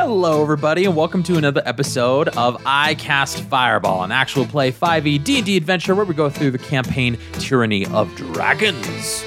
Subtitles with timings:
[0.00, 5.24] Hello, everybody, and welcome to another episode of I Cast Fireball, an actual play 5e
[5.24, 9.24] D&D adventure where we go through the campaign Tyranny of Dragons.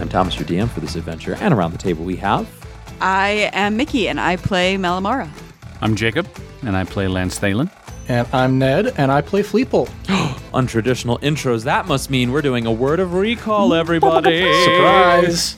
[0.00, 2.48] I'm Thomas, your DM for this adventure, and around the table we have
[3.00, 5.30] I am Mickey and I play Malamara.
[5.80, 6.28] I'm Jacob,
[6.62, 7.70] and I play Lance Thalen.
[8.08, 9.88] And I'm Ned, and I play Fleeple.
[10.52, 11.64] untraditional intros.
[11.64, 14.40] That must mean we're doing a word of recall, everybody.
[14.64, 15.56] Surprise!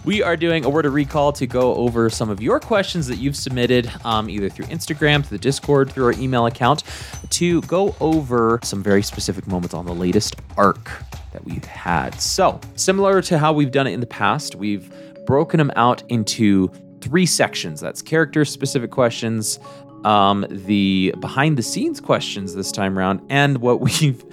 [0.04, 3.16] we are doing a word of recall to go over some of your questions that
[3.16, 6.82] you've submitted um, either through Instagram, through the Discord, through our email account,
[7.30, 10.90] to go over some very specific moments on the latest arc
[11.32, 12.18] that we've had.
[12.20, 14.90] So, similar to how we've done it in the past, we've
[15.26, 17.80] broken them out into three sections.
[17.80, 19.58] That's character specific questions,
[20.04, 24.24] um, the behind the scenes questions this time around, and what we've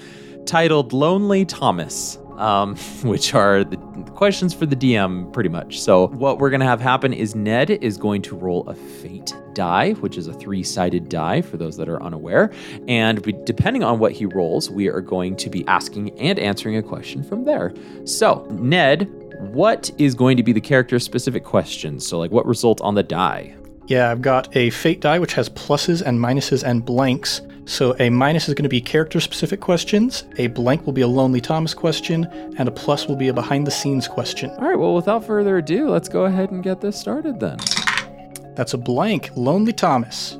[0.45, 3.77] titled Lonely Thomas, um, which are the
[4.15, 5.79] questions for the DM pretty much.
[5.79, 9.33] So, what we're going to have happen is Ned is going to roll a fate
[9.53, 12.51] die, which is a three sided die for those that are unaware.
[12.87, 16.77] And we, depending on what he rolls, we are going to be asking and answering
[16.77, 17.73] a question from there.
[18.05, 19.09] So, Ned,
[19.51, 22.05] what is going to be the character specific questions?
[22.05, 23.55] So, like, what result on the die?
[23.87, 27.41] Yeah, I've got a fate die which has pluses and minuses and blanks.
[27.65, 31.07] So a minus is going to be character specific questions, a blank will be a
[31.07, 32.25] Lonely Thomas question,
[32.57, 34.49] and a plus will be a behind the scenes question.
[34.51, 37.57] All right, well, without further ado, let's go ahead and get this started then.
[38.55, 40.37] That's a blank, Lonely Thomas.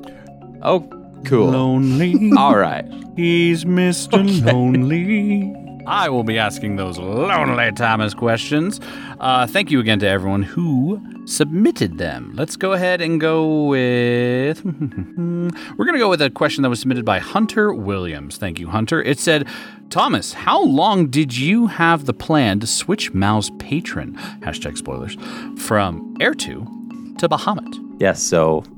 [0.61, 0.81] Oh,
[1.23, 1.47] cool.
[1.50, 2.31] Lonely.
[2.38, 2.85] All right.
[3.16, 4.44] He's Mr.
[4.45, 5.62] Lonely.
[5.85, 8.79] I will be asking those lonely Thomas questions.
[9.19, 12.33] Uh, thank you again to everyone who submitted them.
[12.35, 14.63] Let's go ahead and go with.
[14.65, 18.37] We're going to go with a question that was submitted by Hunter Williams.
[18.37, 19.01] Thank you, Hunter.
[19.01, 19.47] It said,
[19.89, 25.15] Thomas, how long did you have the plan to switch Mal's patron, hashtag spoilers,
[25.61, 27.79] from Air 2 to Bahamut?
[27.99, 28.72] Yes, so uh,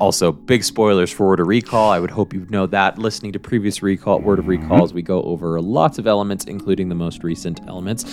[0.00, 1.90] also big spoilers for Word of Recall.
[1.90, 2.98] I would hope you know that.
[2.98, 6.94] Listening to previous recall Word of Recalls, we go over lots of elements, including the
[6.94, 8.04] most recent elements.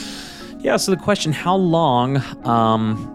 [0.60, 3.10] Yeah, so the question, how long um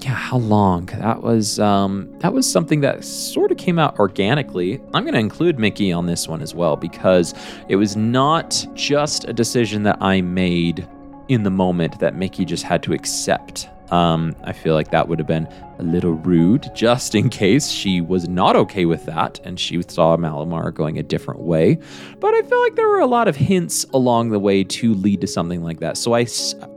[0.00, 0.86] yeah, how long?
[0.86, 4.80] That was um that was something that sort of came out organically.
[4.94, 7.34] I'm going to include Mickey on this one as well because
[7.68, 10.88] it was not just a decision that I made
[11.28, 13.68] in the moment that Mickey just had to accept.
[13.90, 18.00] Um, I feel like that would have been a little rude, just in case she
[18.00, 21.78] was not okay with that and she saw Malamar going a different way.
[22.18, 25.20] But I feel like there were a lot of hints along the way to lead
[25.22, 25.96] to something like that.
[25.96, 26.26] So I,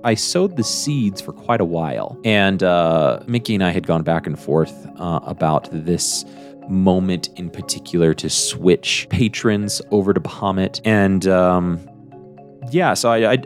[0.04, 2.20] I sowed the seeds for quite a while.
[2.24, 6.26] And uh, Mickey and I had gone back and forth uh, about this
[6.70, 10.80] moment in particular to switch patrons over to Bahamut.
[10.86, 11.80] And um,
[12.72, 13.38] yeah, so I, I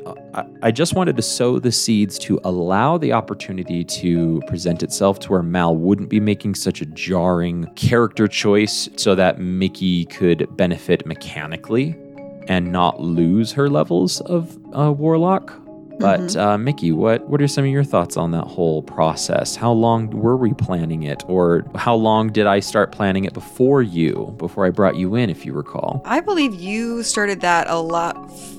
[0.61, 5.31] I just wanted to sow the seeds to allow the opportunity to present itself to
[5.31, 11.05] where Mal wouldn't be making such a jarring character choice, so that Mickey could benefit
[11.05, 11.95] mechanically
[12.47, 15.53] and not lose her levels of uh, Warlock.
[15.99, 19.55] But uh, Mickey, what what are some of your thoughts on that whole process?
[19.55, 23.81] How long were we planning it, or how long did I start planning it before
[23.81, 26.03] you, before I brought you in, if you recall?
[26.05, 28.15] I believe you started that a lot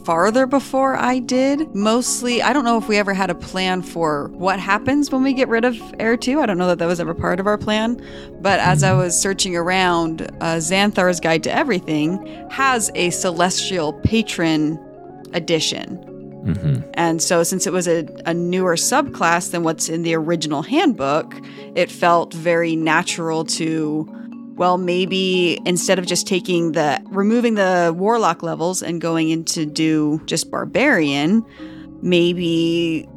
[0.08, 1.74] farther before I did.
[1.74, 5.34] Mostly, I don't know if we ever had a plan for what happens when we
[5.34, 6.41] get rid of Air 2.
[6.41, 8.02] I don't know that that was ever part of our plan.
[8.41, 14.82] But as I was searching around, uh, Xanathar's Guide to Everything has a Celestial Patron
[15.34, 15.98] edition.
[16.46, 16.90] Mm-hmm.
[16.94, 21.34] And so, since it was a, a newer subclass than what's in the original handbook,
[21.75, 24.10] it felt very natural to,
[24.58, 30.20] well, maybe instead of just taking the, removing the warlock levels and going into do
[30.26, 31.44] just barbarian,
[32.02, 33.08] maybe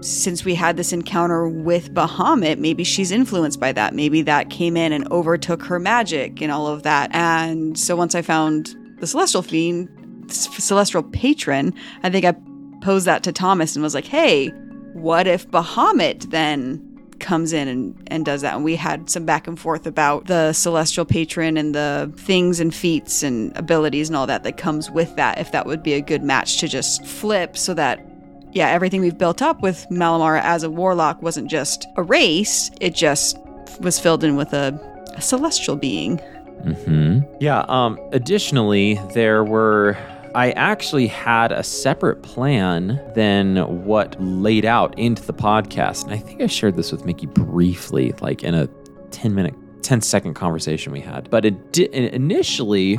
[0.00, 3.94] since we had this encounter with Bahamut, maybe she's influenced by that.
[3.94, 7.10] Maybe that came in and overtook her magic and all of that.
[7.14, 9.88] And so, once I found the Celestial Fiend,
[10.30, 12.34] Celestial Patron, I think I
[12.82, 14.48] posed that to Thomas and was like, hey,
[14.92, 16.87] what if Bahamut then
[17.20, 18.54] comes in and, and does that?
[18.54, 22.74] And we had some back and forth about the celestial patron and the things and
[22.74, 26.00] feats and abilities and all that that comes with that, if that would be a
[26.00, 28.04] good match to just flip so that
[28.52, 33.38] yeah, everything we've built up with Malamara as a warlock wasn't just erased, it just
[33.80, 34.78] was filled in with a,
[35.14, 36.18] a celestial being.
[36.62, 37.64] hmm Yeah.
[37.68, 37.98] Um.
[38.12, 39.96] Additionally, there were.
[40.34, 46.18] I actually had a separate plan than what laid out into the podcast, and I
[46.18, 48.68] think I shared this with Mickey briefly, like in a
[49.10, 51.30] ten minute, 10 second conversation we had.
[51.30, 52.98] But it di- initially,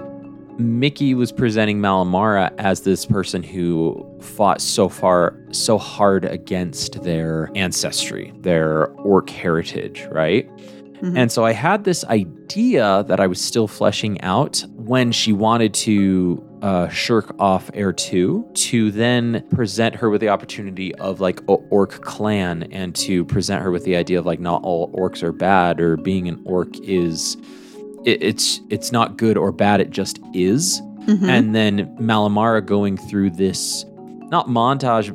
[0.57, 7.51] Mickey was presenting Malamara as this person who fought so far, so hard against their
[7.55, 10.49] ancestry, their orc heritage, right?
[11.01, 11.15] Mm-hmm.
[11.15, 15.73] And so I had this idea that I was still fleshing out when she wanted
[15.75, 21.39] to uh, shirk off Air two to then present her with the opportunity of like
[21.41, 25.23] a orc clan and to present her with the idea of like not all orcs
[25.23, 27.37] are bad or being an orc is
[28.05, 31.29] it, it's it's not good or bad it just is mm-hmm.
[31.29, 33.85] and then malamara going through this
[34.29, 35.09] not montage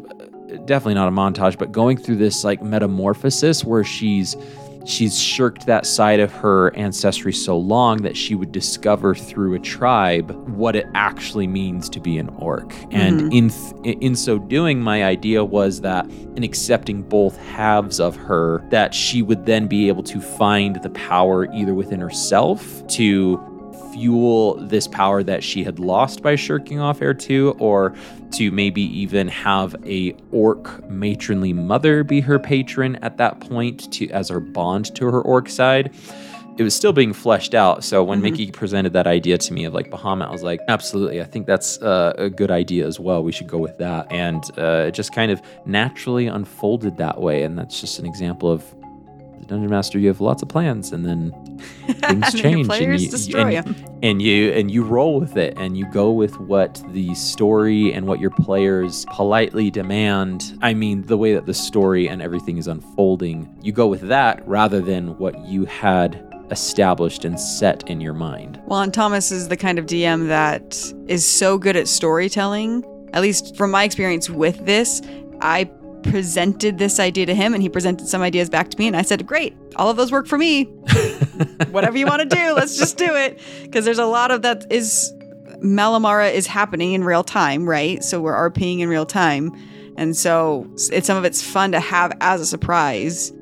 [0.66, 4.36] definitely not a montage but going through this like metamorphosis where she's
[4.84, 9.58] she's shirked that side of her ancestry so long that she would discover through a
[9.58, 12.72] tribe what it actually means to be an orc.
[12.90, 13.32] And mm-hmm.
[13.32, 18.64] in th- in so doing, my idea was that in accepting both halves of her,
[18.70, 23.40] that she would then be able to find the power either within herself to
[23.94, 27.94] fuel this power that she had lost by shirking off air 2 or
[28.34, 34.08] to maybe even have a orc matronly mother be her patron at that point to
[34.10, 35.94] as her bond to her orc side
[36.56, 37.82] it was still being fleshed out.
[37.82, 38.30] So when mm-hmm.
[38.30, 41.46] Mickey presented that idea to me of like Bahamut, I was like, absolutely, I think
[41.46, 43.24] that's uh, a good idea as well.
[43.24, 44.10] We should go with that.
[44.12, 47.42] And uh, it just kind of naturally unfolded that way.
[47.42, 48.64] And that's just an example of
[49.40, 51.32] the dungeon master, you have lots of plans, and then
[51.86, 53.98] things and change, and you, destroy and, them.
[54.02, 58.06] and you and you roll with it, and you go with what the story and
[58.06, 60.58] what your players politely demand.
[60.62, 64.46] I mean, the way that the story and everything is unfolding, you go with that
[64.46, 68.60] rather than what you had established and set in your mind.
[68.66, 72.84] Well, and Thomas is the kind of DM that is so good at storytelling.
[73.12, 75.00] At least from my experience with this,
[75.40, 75.70] I
[76.04, 79.02] presented this idea to him and he presented some ideas back to me and I
[79.02, 79.56] said, "Great.
[79.76, 80.64] All of those work for me.
[81.70, 84.66] Whatever you want to do, let's just do it." Because there's a lot of that
[84.70, 85.12] is
[85.62, 88.04] Malamara is happening in real time, right?
[88.04, 89.52] So we're RPing in real time.
[89.96, 93.32] And so it's some of it's fun to have as a surprise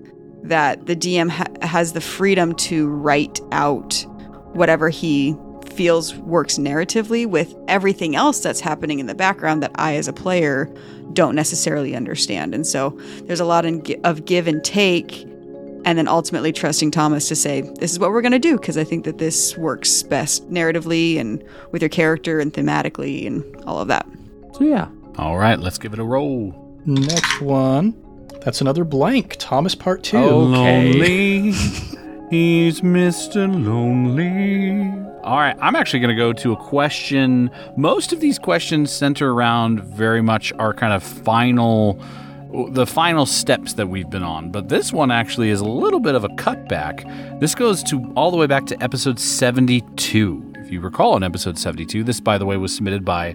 [0.43, 4.05] that the DM ha- has the freedom to write out
[4.53, 5.37] whatever he
[5.73, 10.13] feels works narratively with everything else that's happening in the background that I, as a
[10.13, 10.73] player,
[11.13, 12.55] don't necessarily understand.
[12.55, 12.91] And so
[13.25, 15.23] there's a lot of give and take,
[15.85, 18.77] and then ultimately trusting Thomas to say, This is what we're going to do, because
[18.77, 23.79] I think that this works best narratively and with your character and thematically and all
[23.79, 24.07] of that.
[24.55, 24.89] So, yeah.
[25.19, 26.55] All right, let's give it a roll.
[26.87, 27.95] Next one.
[28.41, 29.37] That's another blank.
[29.39, 30.19] Thomas part two.
[30.19, 30.95] Okay.
[30.95, 31.53] Lonely.
[32.31, 33.47] He's Mr.
[33.47, 35.12] Lonely.
[35.23, 37.49] All right, I'm actually going to go to a question.
[37.77, 42.03] Most of these questions center around very much our kind of final
[42.75, 44.51] the final steps that we've been on.
[44.51, 47.41] But this one actually is a little bit of a cutback.
[47.41, 50.53] This goes to all the way back to episode 72.
[50.59, 53.35] If you recall in episode 72, this by the way was submitted by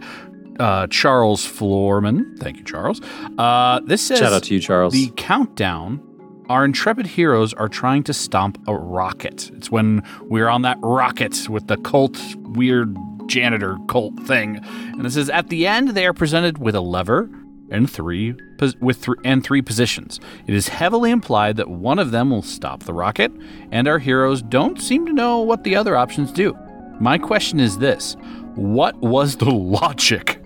[0.60, 2.38] uh, Charles Floorman.
[2.40, 3.02] Thank you, Charles.
[3.38, 4.94] Uh, this says Shout out to you, Charles.
[4.94, 6.07] The countdown
[6.50, 9.52] our intrepid heroes are trying to stomp a rocket.
[9.54, 12.96] It's when we're on that rocket with the cult, weird
[13.28, 14.58] janitor cult thing.
[14.64, 17.30] And this is at the end, they are presented with a lever
[17.70, 18.34] and three
[18.80, 20.20] with th- and three positions.
[20.48, 23.32] It is heavily implied that one of them will stop the rocket,
[23.72, 26.58] and our heroes don't seem to know what the other options do.
[27.00, 28.16] My question is this:
[28.56, 30.42] What was the logic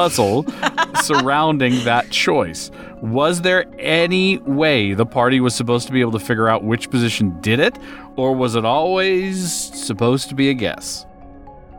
[0.00, 0.46] puzzle
[1.02, 2.70] surrounding that choice?
[3.02, 6.90] Was there any way the party was supposed to be able to figure out which
[6.90, 7.78] position did it,
[8.16, 11.04] or was it always supposed to be a guess?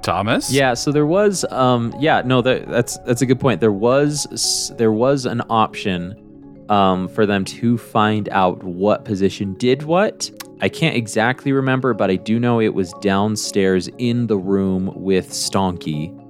[0.03, 0.51] Thomas?
[0.51, 3.59] Yeah, so there was um yeah, no that, that's that's a good point.
[3.59, 9.81] There was there was an option um for them to find out what position did
[9.83, 10.29] what.
[10.61, 15.29] I can't exactly remember, but I do know it was downstairs in the room with
[15.31, 16.20] Stonky.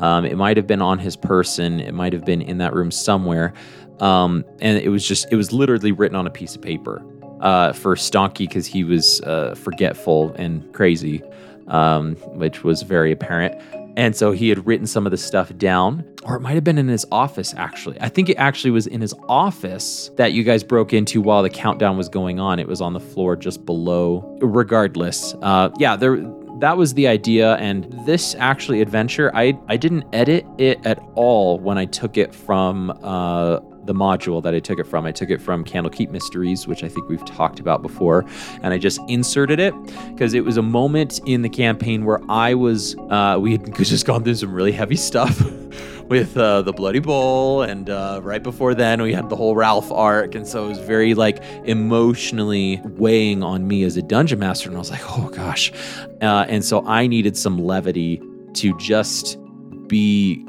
[0.00, 1.80] Um, it might have been on his person.
[1.80, 3.52] It might have been in that room somewhere.
[4.00, 7.02] Um, and it was just, it was literally written on a piece of paper
[7.40, 11.22] uh, for Stonky because he was uh, forgetful and crazy,
[11.68, 13.60] um, which was very apparent.
[13.96, 16.78] And so he had written some of the stuff down, or it might have been
[16.78, 18.00] in his office, actually.
[18.00, 21.50] I think it actually was in his office that you guys broke into while the
[21.50, 22.58] countdown was going on.
[22.58, 24.38] It was on the floor just below.
[24.40, 26.18] Regardless, uh, yeah, there
[26.60, 31.58] that was the idea and this actually adventure i i didn't edit it at all
[31.58, 35.06] when i took it from uh the module that I took it from.
[35.06, 38.24] I took it from Candlekeep Mysteries, which I think we've talked about before,
[38.62, 39.74] and I just inserted it
[40.12, 44.06] because it was a moment in the campaign where I was, uh, we had just
[44.06, 45.40] gone through some really heavy stuff
[46.10, 49.92] with uh, the Bloody Bowl, and uh, right before then we had the whole Ralph
[49.92, 54.68] arc, and so it was very like emotionally weighing on me as a dungeon master,
[54.68, 55.72] and I was like, oh gosh,
[56.20, 58.20] uh, and so I needed some levity
[58.54, 59.38] to just
[59.86, 60.44] be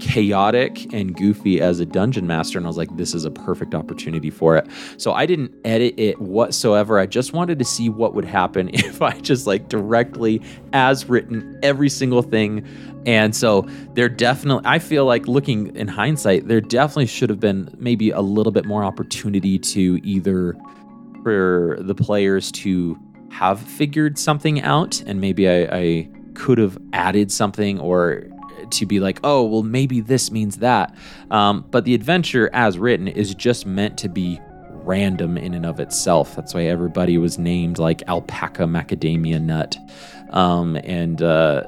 [0.00, 3.74] chaotic and goofy as a dungeon master and I was like this is a perfect
[3.74, 4.66] opportunity for it.
[4.96, 6.98] So I didn't edit it whatsoever.
[6.98, 11.58] I just wanted to see what would happen if I just like directly as written
[11.62, 12.66] every single thing.
[13.06, 13.62] And so
[13.94, 18.20] there definitely I feel like looking in hindsight there definitely should have been maybe a
[18.20, 20.56] little bit more opportunity to either
[21.22, 22.98] for the players to
[23.30, 28.24] have figured something out and maybe I, I could have added something or
[28.70, 30.94] to be like, oh, well, maybe this means that.
[31.30, 34.40] Um, but the adventure, as written, is just meant to be
[34.84, 36.34] random in and of itself.
[36.36, 39.76] That's why everybody was named like alpaca macadamia nut
[40.30, 41.64] um, and uh,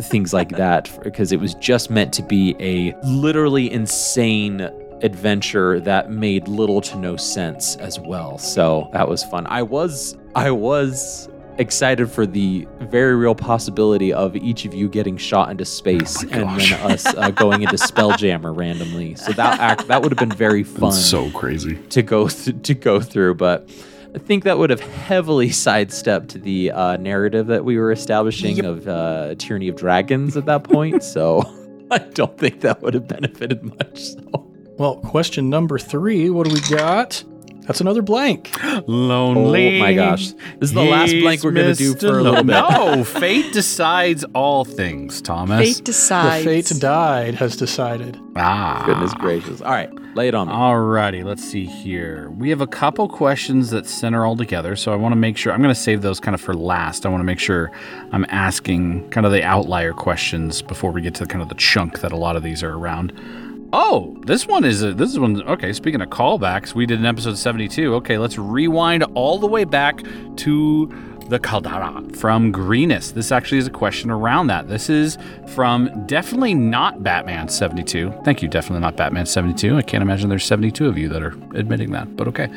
[0.00, 4.70] things like that, because it was just meant to be a literally insane
[5.02, 8.36] adventure that made little to no sense as well.
[8.36, 9.46] So that was fun.
[9.46, 15.16] I was I was excited for the very real possibility of each of you getting
[15.16, 19.14] shot into space Oh and then us uh, going into Spelljammer randomly.
[19.16, 21.76] So that act that would have been very fun That's so crazy.
[21.90, 23.68] to go th- to go through, but
[24.14, 28.88] I think that would have heavily sidestepped the uh, narrative that we were establishing of
[28.88, 31.02] uh, Tyranny of Dragons at that point.
[31.14, 31.42] so
[31.90, 34.00] I don't think that would have benefited much.
[34.02, 34.46] So.
[34.78, 36.30] Well, question number three.
[36.30, 37.22] What do we got?
[37.70, 38.50] That's another blank.
[38.88, 39.76] Lonely.
[39.76, 40.32] Oh my gosh.
[40.58, 42.46] This is the last blank we're gonna do for a little bit.
[42.46, 45.76] No, fate decides all things, Thomas.
[45.76, 46.44] Fate decides.
[46.44, 46.68] The decides.
[46.72, 48.18] fate died has decided.
[48.34, 48.82] Ah.
[48.86, 49.60] Goodness gracious.
[49.60, 50.52] All right, lay it on me.
[50.52, 52.28] All righty, let's see here.
[52.30, 55.52] We have a couple questions that center all together, so I want to make sure
[55.52, 57.06] I'm going to save those kind of for last.
[57.06, 57.70] I want to make sure
[58.10, 62.00] I'm asking kind of the outlier questions before we get to kind of the chunk
[62.00, 63.12] that a lot of these are around.
[63.72, 65.42] Oh, this one is a, this is one.
[65.42, 67.94] Okay, speaking of callbacks, we did an episode 72.
[67.96, 70.02] Okay, let's rewind all the way back
[70.36, 70.92] to
[71.28, 73.14] the Caldera from Greenest.
[73.14, 74.68] This actually is a question around that.
[74.68, 78.12] This is from definitely not Batman 72.
[78.24, 79.76] Thank you, definitely not Batman 72.
[79.76, 82.48] I can't imagine there's 72 of you that are admitting that, but okay.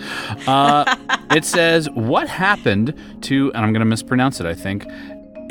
[0.48, 0.96] Uh,
[1.32, 4.86] it says, What happened to, and I'm going to mispronounce it, I think,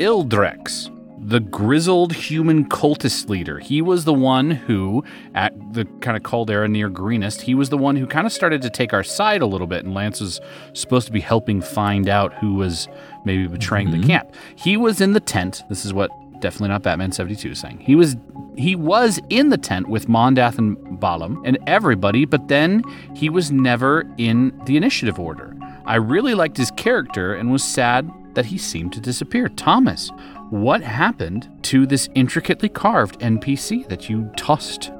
[0.01, 0.89] Ildrex,
[1.25, 3.59] the grizzled human cultist leader.
[3.59, 5.03] He was the one who,
[5.33, 8.61] at the kind of caldera near Greenest, he was the one who kind of started
[8.61, 10.41] to take our side a little bit, and Lance was
[10.73, 12.87] supposed to be helping find out who was
[13.25, 14.07] maybe betraying the mm-hmm.
[14.07, 14.35] camp.
[14.55, 15.63] He was in the tent.
[15.69, 16.09] This is what
[16.41, 17.79] definitely not Batman 72 is saying.
[17.79, 18.17] He was
[18.55, 22.83] he was in the tent with Mondath and Balam and everybody, but then
[23.15, 25.55] he was never in the initiative order.
[25.85, 29.49] I really liked his character and was sad that he seemed to disappear.
[29.49, 30.11] Thomas,
[30.53, 34.91] what happened to this intricately carved NPC that you tossed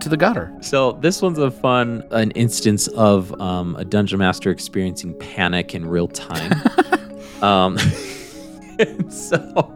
[0.00, 0.54] to the gutter?
[0.60, 5.86] So this one's a fun an instance of um, a dungeon master experiencing panic in
[5.86, 6.52] real time.
[7.42, 7.78] um,
[8.78, 9.74] and so,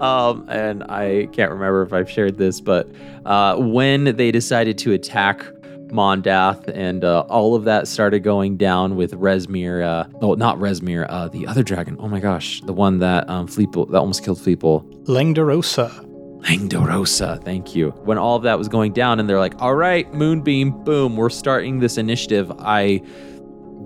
[0.00, 2.90] um, and I can't remember if I've shared this, but
[3.24, 5.46] uh, when they decided to attack
[5.90, 9.82] Mondath and uh, all of that started going down with Rezmir.
[9.84, 11.06] Uh, oh, not Rezmir.
[11.08, 11.96] Uh, the other dragon.
[11.98, 15.04] Oh my gosh, the one that um, Fleeple that almost killed Fleeple.
[15.04, 16.04] Langdedrosa.
[16.42, 17.90] Langdedrosa, thank you.
[18.04, 21.30] When all of that was going down, and they're like, all right, Moonbeam, boom, we're
[21.30, 22.52] starting this initiative.
[22.60, 23.02] I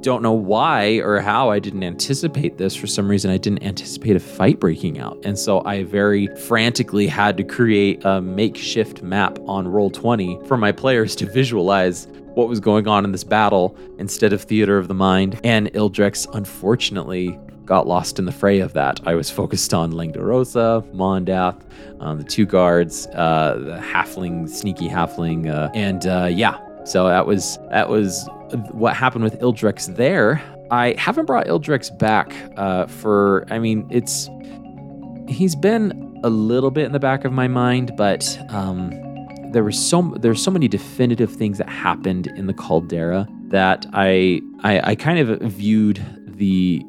[0.03, 2.75] don't know why or how I didn't anticipate this.
[2.75, 5.19] For some reason, I didn't anticipate a fight breaking out.
[5.25, 10.73] And so I very frantically had to create a makeshift map on Roll20 for my
[10.73, 14.95] players to visualize what was going on in this battle instead of Theater of the
[14.95, 15.41] Mind.
[15.45, 19.01] And Ildrex, unfortunately, got lost in the fray of that.
[19.07, 21.63] I was focused on Langdedrosa, Mondath,
[22.01, 26.59] um, the two guards, uh, the halfling, sneaky halfling, uh, and uh, yeah.
[26.85, 28.29] So that was that was
[28.73, 30.43] what happened with Ildrex there.
[30.71, 33.47] I haven't brought Ildrex back uh, for.
[33.51, 34.29] I mean, it's
[35.29, 38.91] he's been a little bit in the back of my mind, but um,
[39.53, 44.41] there were so there's so many definitive things that happened in the caldera that I
[44.63, 46.83] I, I kind of viewed the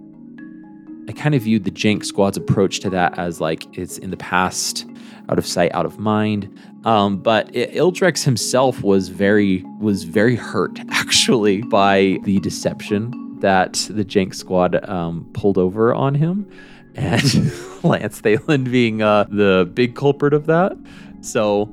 [1.07, 4.17] I kind of viewed the Jank Squad's approach to that as like it's in the
[4.17, 4.85] past,
[5.29, 6.55] out of sight, out of mind.
[6.85, 13.73] Um, but I- Ildrex himself was very was very hurt actually by the deception that
[13.89, 16.49] the Jank Squad um, pulled over on him,
[16.95, 17.21] and
[17.83, 20.77] Lance Thalen being uh, the big culprit of that.
[21.21, 21.63] So,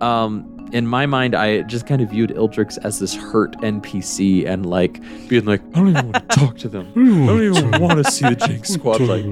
[0.00, 4.66] um, in my mind, I just kind of viewed Ildrix as this hurt NPC and
[4.66, 6.88] like being like, I don't even want to talk to them.
[6.90, 9.24] I don't even want to see the Jank Squad like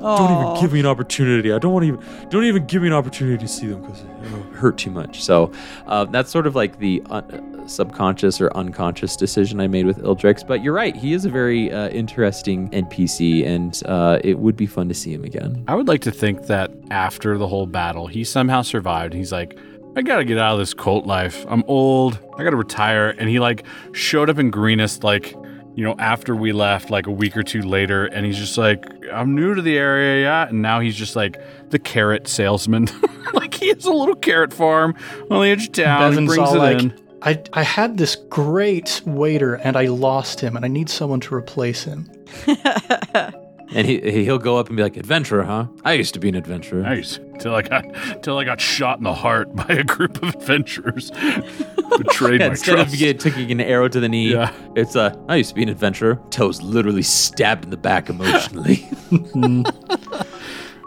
[0.00, 1.52] don't even give me an opportunity.
[1.52, 4.02] I don't want to even don't even give me an opportunity to see them because
[4.24, 5.22] it'll hurt too much.
[5.22, 5.52] So
[5.86, 10.46] uh, that's sort of like the un- subconscious or unconscious decision I made with Ildrix.
[10.46, 14.66] But you're right, he is a very uh, interesting NPC, and uh, it would be
[14.66, 15.64] fun to see him again.
[15.68, 19.14] I would like to think that after the whole battle, he somehow survived.
[19.14, 19.58] He's like,
[19.98, 21.44] I gotta get out of this cult life.
[21.48, 22.20] I'm old.
[22.36, 23.16] I gotta retire.
[23.18, 25.32] And he like showed up in Greenest like,
[25.74, 28.86] you know, after we left, like a week or two later, and he's just like,
[29.12, 30.48] I'm new to the area, yeah.
[30.48, 31.40] And now he's just like
[31.70, 32.86] the carrot salesman.
[33.34, 34.94] like he has a little carrot farm
[35.32, 36.00] on the edge of town.
[36.00, 36.94] He Bevan's brings all it like, in.
[37.22, 41.34] I, I had this great waiter and I lost him and I need someone to
[41.34, 42.08] replace him.
[43.74, 45.66] And he he'll go up and be like, "Adventurer, huh?
[45.84, 47.20] I used to be an adventurer." Nice.
[47.38, 47.84] Till I got
[48.22, 51.10] till I got shot in the heart by a group of adventurers.
[51.98, 52.94] Betrayed my Instead trust.
[53.02, 54.52] of taking an arrow to the knee, Yeah.
[54.74, 56.18] it's uh, I used to be an adventurer.
[56.30, 58.88] Toes literally stabbed in the back emotionally.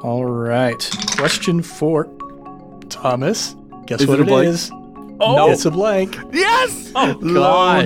[0.03, 0.89] All right.
[1.17, 2.05] Question four.
[2.89, 4.47] Thomas, guess Is what it a blank?
[4.47, 4.71] is?
[5.23, 5.51] Oh!
[5.51, 6.17] It's a blank.
[6.33, 6.91] yes!
[6.95, 7.85] oh gosh,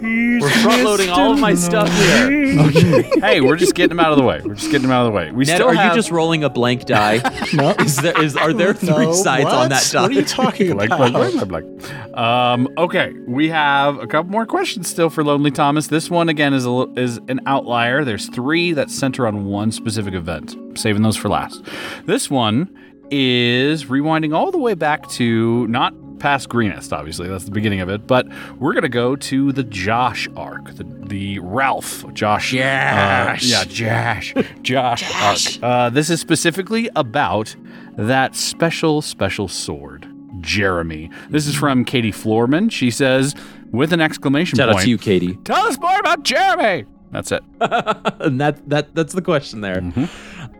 [0.00, 3.02] we're front loading all of my stuff here.
[3.20, 4.40] hey, we're just getting them out of the way.
[4.44, 5.30] We're just getting them out of the way.
[5.32, 7.18] We Ned, still are have you just rolling a blank die?
[7.54, 7.70] No.
[7.80, 9.54] is there is are there three No, sides what?
[9.54, 10.02] on that die?
[10.02, 11.12] What are you talking Blank, about?
[11.12, 12.16] blank, blank, blank, blank.
[12.18, 15.86] Um, okay, we have a couple more questions still for Lonely Thomas.
[15.86, 18.04] This one again is a, is an outlier.
[18.04, 20.56] There's three that center on one specific event.
[20.78, 21.62] Saving those for last.
[22.04, 22.68] This one
[23.10, 27.88] is rewinding all the way back to not past Greenest, obviously that's the beginning of
[27.88, 28.26] it, but
[28.58, 35.58] we're gonna go to the Josh arc, the the Ralph Josh, uh, yeah, Josh, Josh,
[35.60, 35.62] arc.
[35.62, 37.54] Uh, this is specifically about
[37.96, 40.06] that special special sword.
[40.40, 41.10] Jeremy.
[41.30, 42.70] This is from Katie Floorman.
[42.70, 43.34] She says,
[43.72, 44.78] with an exclamation Shout point.
[44.78, 45.34] out to you, Katie.
[45.44, 46.84] Tell us more about Jeremy.
[47.10, 47.42] That's it.
[47.60, 49.80] and that that that's the question there.
[49.80, 50.04] Mm-hmm.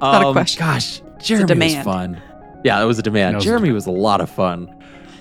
[0.01, 0.59] Not a Um, question.
[0.59, 1.85] Gosh, Jeremy was demand.
[1.85, 2.23] fun.
[2.65, 3.35] Yeah, that was a demand.
[3.35, 4.67] That was a Jeremy was a lot of fun.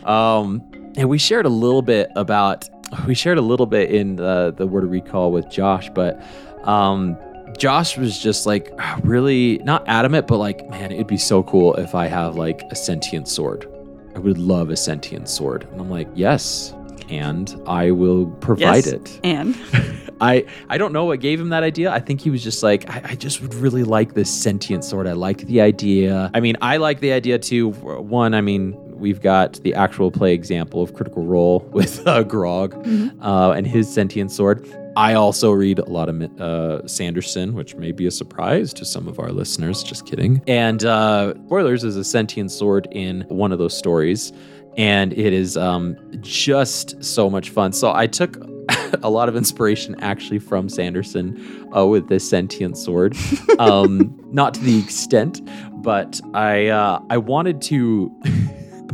[0.07, 0.63] Um,
[0.95, 2.67] and we shared a little bit about
[3.05, 6.21] we shared a little bit in the the word of recall with Josh, but
[6.63, 7.17] um,
[7.57, 8.71] Josh was just like
[9.03, 12.75] really not adamant, but like, man, it'd be so cool if I have like a
[12.75, 13.67] sentient sword.
[14.15, 15.67] I would love a sentient sword.
[15.71, 16.73] And I'm like, yes,
[17.09, 18.87] and I will provide Yes.
[18.87, 19.19] it.
[19.23, 19.55] And
[20.21, 21.91] I I don't know what gave him that idea.
[21.91, 25.05] I think he was just like, I, I just would really like this sentient sword.
[25.07, 26.31] I like the idea.
[26.33, 27.69] I mean, I like the idea too.
[27.71, 32.73] One, I mean, we've got the actual play example of Critical Role with uh, Grog
[33.21, 34.67] uh, and his sentient sword.
[34.97, 39.07] I also read a lot of uh, Sanderson, which may be a surprise to some
[39.07, 39.83] of our listeners.
[39.83, 40.41] Just kidding.
[40.47, 44.33] And uh, spoilers is a sentient sword in one of those stories,
[44.75, 47.73] and it is um, just so much fun.
[47.73, 48.37] So I took
[49.03, 53.15] a lot of inspiration actually from Sanderson uh, with this sentient sword.
[53.59, 55.41] Um, not to the extent,
[55.81, 58.15] but I uh, I wanted to.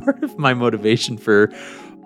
[0.04, 1.52] Part of my motivation for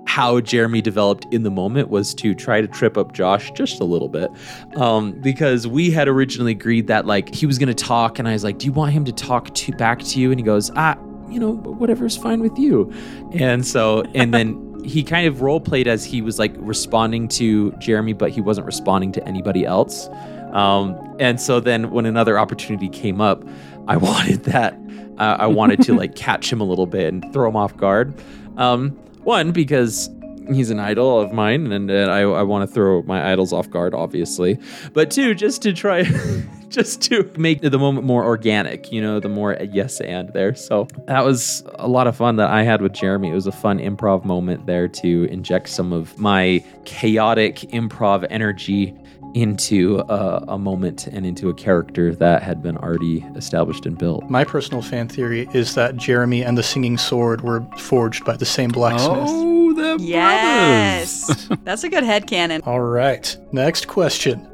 [0.05, 3.83] how Jeremy developed in the moment was to try to trip up Josh just a
[3.83, 4.31] little bit.
[4.77, 8.43] Um, because we had originally agreed that like he was gonna talk, and I was
[8.43, 10.31] like, Do you want him to talk to back to you?
[10.31, 10.97] And he goes, Ah,
[11.29, 12.91] you know, whatever's fine with you.
[13.33, 17.71] And so and then he kind of role played as he was like responding to
[17.73, 20.07] Jeremy, but he wasn't responding to anybody else.
[20.53, 23.43] Um, and so then when another opportunity came up,
[23.87, 24.79] I wanted that.
[25.17, 28.13] Uh, I wanted to like catch him a little bit and throw him off guard.
[28.57, 28.91] Um,
[29.23, 30.09] one because
[30.53, 33.69] he's an idol of mine, and, uh, I, I want to throw my idols off
[33.69, 34.59] guard, obviously.
[34.93, 36.03] But two, just to try,
[36.69, 38.91] just to make the moment more organic.
[38.91, 40.55] You know, the more yes and there.
[40.55, 43.29] So that was a lot of fun that I had with Jeremy.
[43.29, 48.95] It was a fun improv moment there to inject some of my chaotic improv energy
[49.41, 54.29] into a, a moment and into a character that had been already established and built.
[54.29, 58.45] My personal fan theory is that Jeremy and the Singing Sword were forged by the
[58.45, 59.27] same blacksmith.
[59.27, 62.65] Oh, the yes, that's a good headcanon.
[62.65, 63.37] All right.
[63.51, 64.47] Next question.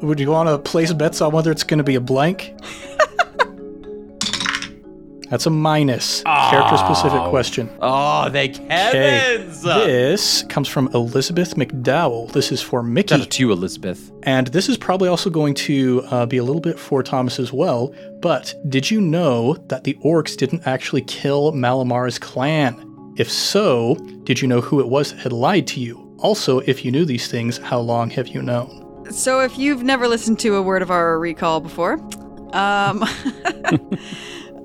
[0.00, 2.54] Would you want to place bets on whether it's going to be a blank?
[5.30, 6.22] That's a minus.
[6.22, 7.30] Character specific Oh.
[7.30, 7.68] question.
[7.80, 8.66] Oh, they Okay.
[8.68, 9.62] Kevins!
[9.62, 12.32] This comes from Elizabeth McDowell.
[12.32, 13.08] This is for Mickey.
[13.14, 14.10] Shout out to you, Elizabeth.
[14.22, 17.52] And this is probably also going to uh, be a little bit for Thomas as
[17.52, 17.92] well.
[18.20, 22.84] But did you know that the orcs didn't actually kill Malamar's clan?
[23.16, 26.04] If so, did you know who it was that had lied to you?
[26.20, 29.04] Also, if you knew these things, how long have you known?
[29.10, 31.94] So, if you've never listened to a word of our recall before,
[32.54, 33.04] um,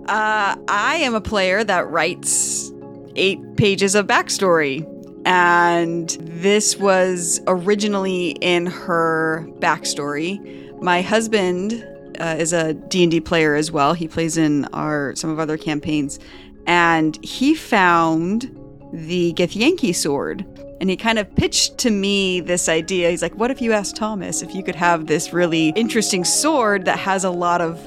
[0.07, 2.71] uh, I am a player that writes
[3.15, 4.89] eight pages of backstory.
[5.25, 10.81] And this was originally in her backstory.
[10.81, 11.87] My husband
[12.19, 13.93] uh, is a D&D player as well.
[13.93, 16.19] He plays in our some of other campaigns
[16.67, 18.55] and he found
[18.91, 20.45] the Githyanki sword
[20.79, 23.09] and he kind of pitched to me this idea.
[23.09, 26.85] He's like, "What if you asked Thomas if you could have this really interesting sword
[26.85, 27.79] that has a lot of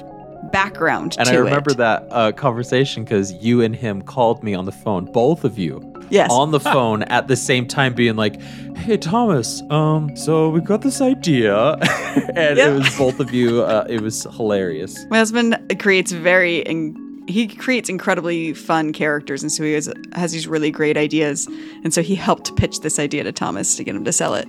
[0.51, 4.65] background and I remember it?" that uh, conversation because you and him called me on
[4.65, 6.29] the phone, both of you, Yes.
[6.31, 8.41] on the phone at the same time, being like,
[8.77, 11.73] "Hey Thomas, um, so we got this idea,"
[12.35, 12.69] and Yeah.
[12.69, 13.63] it was both of you.
[13.63, 15.05] Uh, it was hilarious.
[15.09, 16.95] My husband creates very in-
[17.27, 21.47] he creates incredibly fun characters, and so he has, has these really great ideas.
[21.83, 24.47] And so he helped pitch this idea to Thomas to get him to sell it.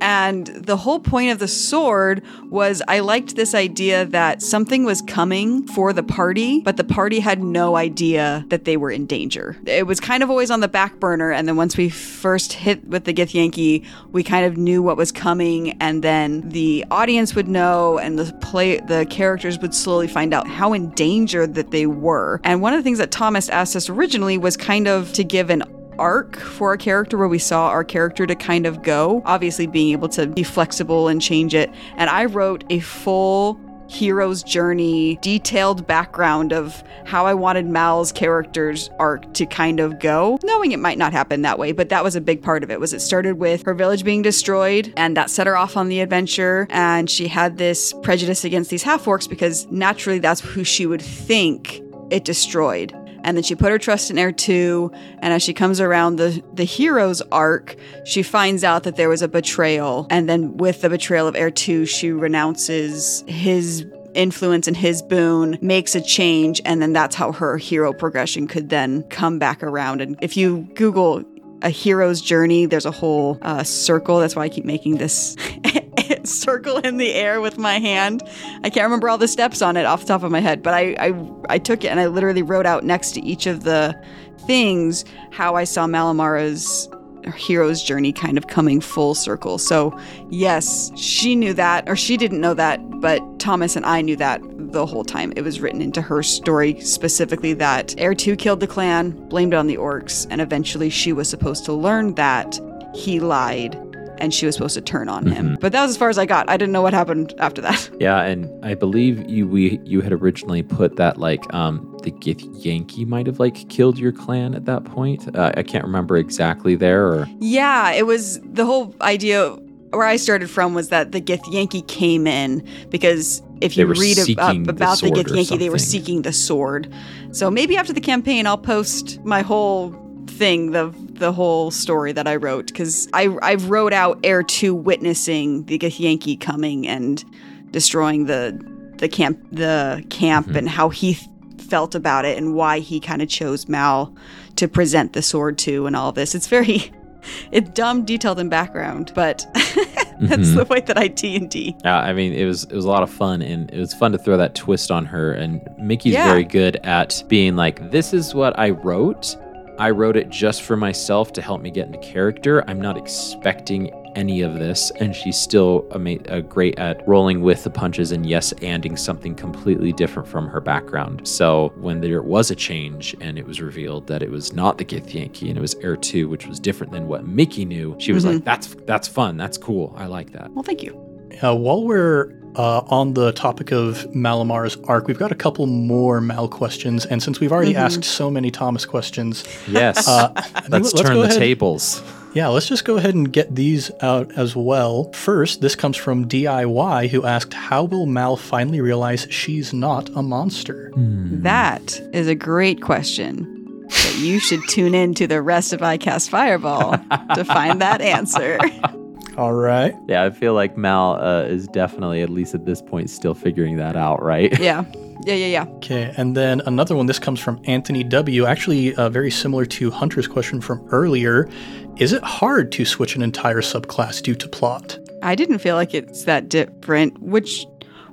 [0.00, 5.02] And the whole point of the sword was I liked this idea that something was
[5.02, 9.56] coming for the party, but the party had no idea that they were in danger.
[9.66, 12.86] It was kind of always on the back burner, and then once we first hit
[12.88, 17.48] with the Githyanki, we kind of knew what was coming, and then the audience would
[17.48, 21.86] know, and the play the characters would slowly find out how in danger that they
[21.86, 22.13] were.
[22.44, 25.50] And one of the things that Thomas asked us originally was kind of to give
[25.50, 25.62] an
[25.98, 29.92] arc for a character where we saw our character to kind of go, obviously being
[29.92, 31.70] able to be flexible and change it.
[31.96, 38.90] And I wrote a full hero's journey, detailed background of how I wanted Mal's character's
[38.98, 42.16] arc to kind of go, knowing it might not happen that way, but that was
[42.16, 42.80] a big part of it.
[42.80, 46.00] Was it started with her village being destroyed and that set her off on the
[46.00, 51.02] adventure and she had this prejudice against these half-orcs because naturally that's who she would
[51.02, 52.94] think it destroyed.
[53.24, 54.90] And then she put her trust in Air 2.
[55.20, 59.22] And as she comes around the, the hero's arc, she finds out that there was
[59.22, 60.06] a betrayal.
[60.10, 65.58] And then with the betrayal of Air 2, she renounces his influence and his boon,
[65.60, 66.60] makes a change.
[66.64, 70.02] And then that's how her hero progression could then come back around.
[70.02, 71.24] And if you Google
[71.64, 74.20] a hero's journey, there's a whole uh, circle.
[74.20, 75.34] That's why I keep making this
[76.24, 78.22] circle in the air with my hand.
[78.62, 80.74] I can't remember all the steps on it off the top of my head, but
[80.74, 84.00] I, I, I took it and I literally wrote out next to each of the
[84.46, 86.88] things how I saw Malamara's
[87.32, 89.58] hero's journey kind of coming full circle.
[89.58, 89.98] So,
[90.30, 94.40] yes, she knew that, or she didn't know that, but Thomas and I knew that
[94.72, 95.32] the whole time.
[95.36, 99.66] It was written into her story specifically that Air 2 killed the clan, blamed on
[99.66, 102.58] the orcs, and eventually she was supposed to learn that
[102.94, 103.78] he lied
[104.18, 105.56] and she was supposed to turn on him.
[105.60, 106.48] But that was as far as I got.
[106.48, 107.90] I didn't know what happened after that.
[108.00, 112.44] Yeah, and I believe you we you had originally put that like um the Gith
[112.64, 115.34] Yankee might have like killed your clan at that point.
[115.34, 119.56] Uh, I can't remember exactly there or Yeah, it was the whole idea
[119.94, 124.26] where I started from was that the Githyanki came in because if you read ab-
[124.26, 126.92] seeking the about the, sword Githyanki, they were seeking the sword.
[127.30, 129.90] So maybe after the campaign, I'll post my whole
[130.26, 134.74] thing, the the whole story that I wrote, because I I wrote out Air Two
[134.74, 137.24] witnessing the Yankee coming and
[137.70, 138.58] destroying the
[138.98, 140.56] the camp the camp Mm-hmm.
[140.56, 141.28] and how he th-
[141.68, 144.14] felt about it and why he kind of chose Mal
[144.56, 146.34] to present the sword to and all this.
[146.34, 146.92] It's very
[147.52, 150.54] it's dumb, detailed in background, but that's Mhm.
[150.56, 151.74] the way that I T and D.
[151.84, 154.12] Yeah, I mean, it was it was a lot of fun, and it was fun
[154.12, 155.32] to throw that twist on her.
[155.32, 156.28] And Mickey's Yeah.
[156.28, 159.36] very good at being like, "This is what I wrote.
[159.78, 162.62] I wrote it just for myself to help me get into character.
[162.68, 167.64] I'm not expecting any of this." And she's still ama- uh, great at rolling with
[167.64, 171.26] the punches and yes, anding something completely different from her background.
[171.26, 174.84] So when there was a change and it was revealed that it was not the
[174.84, 178.24] Githyanki and it was Air Two, which was different than what Mickey knew, she was
[178.24, 179.36] like, "That's that's fun.
[179.36, 179.94] That's cool.
[179.96, 181.13] I like that." Well, thank you.
[181.42, 186.20] Uh, while we're uh, on the topic of Malamar's arc, we've got a couple more
[186.20, 190.06] Mal questions, and since we've already asked so many Thomas questions, Yes.
[190.06, 190.32] uh,
[190.68, 192.02] Let's, let's turn the ahead- tables.
[192.34, 195.12] Yeah, let's just go ahead and get these out as well.
[195.12, 200.22] First, this comes from DIY, who asked, "How will Mal finally realize she's not a
[200.22, 203.84] monster?" That is a great question.
[203.84, 206.98] But you should tune in to the rest of iCast Fireball
[207.36, 208.58] to find that answer.
[209.36, 209.94] All right.
[210.06, 213.76] Yeah, I feel like Mal uh, is definitely, at least at this point, still figuring
[213.76, 214.56] that out, right?
[214.60, 214.84] Yeah.
[215.24, 215.64] Yeah, yeah, yeah.
[215.76, 217.06] Okay, and then another one.
[217.06, 218.44] This comes from Anthony W.
[218.44, 221.48] Actually, uh, very similar to Hunter's question from earlier.
[221.96, 224.98] Is it hard to switch an entire subclass due to plot?
[225.22, 227.64] I didn't feel like it's that different, which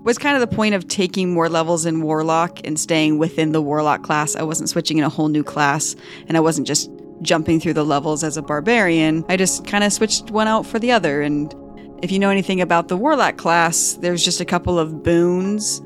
[0.03, 3.61] was kind of the point of taking more levels in Warlock and staying within the
[3.61, 4.35] Warlock class.
[4.35, 5.95] I wasn't switching in a whole new class,
[6.27, 6.89] and I wasn't just
[7.21, 9.25] jumping through the levels as a barbarian.
[9.29, 11.21] I just kind of switched one out for the other.
[11.21, 11.53] And
[12.01, 15.81] if you know anything about the Warlock class, there's just a couple of boons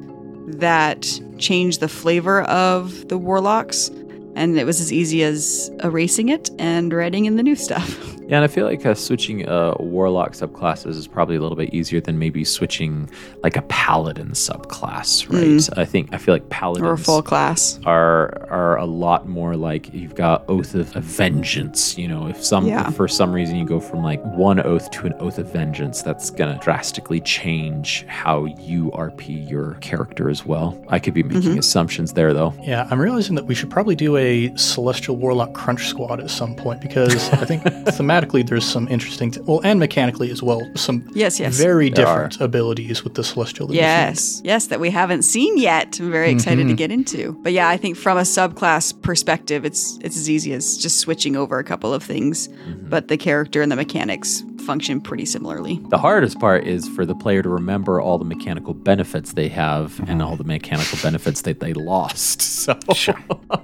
[0.48, 3.90] that change the flavor of the Warlocks.
[4.36, 8.16] And it was as easy as erasing it and writing in the new stuff.
[8.28, 11.74] Yeah, and I feel like uh, switching uh, warlock subclasses is probably a little bit
[11.74, 13.10] easier than maybe switching
[13.44, 15.78] like a paladin subclass, right?
[15.78, 17.80] I think I feel like paladins or a full class.
[17.86, 21.98] are are a lot more like you've got oath of, of vengeance.
[22.00, 22.88] You know, if some Yeah.
[22.88, 26.02] if for some reason you go from like one oath to an oath of vengeance,
[26.02, 30.84] that's gonna drastically change how you RP your character as well.
[30.88, 32.54] I could be making assumptions there though.
[32.64, 36.56] Yeah, I'm realizing that we should probably do a Celestial Warlock Crunch Squad at some
[36.56, 37.62] point because I think
[37.96, 41.56] thematically there's some interesting, t- well, and mechanically as well, some Yes, yes.
[41.58, 43.68] very There different abilities with the Celestial.
[43.68, 43.84] Division.
[43.84, 46.00] Yes, yes, that we haven't seen yet.
[46.00, 46.76] I'm very excited to Mm-hmm.
[46.76, 47.34] get into.
[47.44, 51.36] But yeah, I think from a subclass perspective, it's it's as easy as just switching
[51.36, 52.48] over a couple of things.
[52.48, 52.90] Mm-hmm.
[52.90, 55.80] But the character and the mechanics function pretty similarly.
[55.90, 60.00] The hardest part is for the player to remember all the mechanical benefits they have
[60.10, 62.42] and all the mechanical benefits that they lost.
[62.66, 62.76] So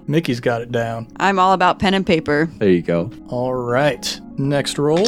[0.06, 1.08] Mickey's got it down.
[1.18, 2.48] I'm all about pen and paper.
[2.60, 3.10] there you go.
[3.30, 5.08] All right, next roll.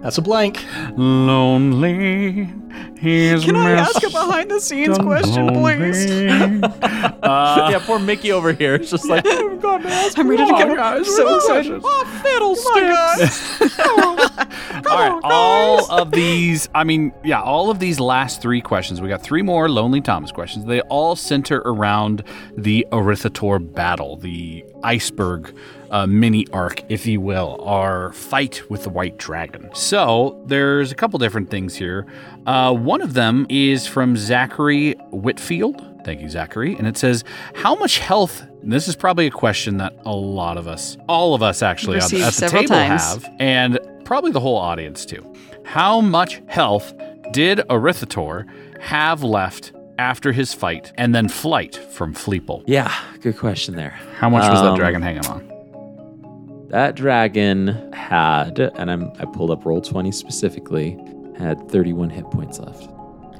[0.00, 0.64] That's a blank.
[0.96, 2.50] Lonely.
[2.98, 6.10] He's Can I ask a behind the scenes question, please?
[6.62, 8.76] uh, yeah, poor Mickey over here.
[8.76, 10.74] It's just like, oh, God, I'm ready to go.
[10.74, 11.80] guys, so excited.
[11.84, 13.66] Oh, fiddlesticks.
[14.90, 19.08] all right, all of these, I mean, yeah, all of these last three questions, we
[19.08, 20.64] got three more Lonely Thomas questions.
[20.64, 22.22] They all center around
[22.56, 25.54] the Arauthator battle, the iceberg
[25.90, 29.70] uh, mini arc, if you will, our fight with the White Dragon.
[29.74, 32.06] So there's a couple different things here.
[32.46, 35.84] Uh, one of them is from Zachary Whitfield.
[36.04, 36.76] Thank you, Zachary.
[36.76, 38.42] And it says, How much health?
[38.62, 42.04] This is probably a question that a lot of us, all of us actually on,
[42.04, 43.02] Received at the table times.
[43.02, 43.78] have, and
[44.10, 45.24] probably the whole audience too.
[45.64, 46.92] How much health
[47.30, 48.44] did Arauthator
[48.80, 49.70] have left
[50.00, 52.64] after his fight and then flight from Fleeple?
[52.66, 53.90] Yeah, good question there.
[54.18, 56.66] How much was that Um, dragon hanging on?
[56.70, 60.98] That dragon had, and I'm, I pulled up roll 20 specifically,
[61.38, 62.90] had 31 hit points left.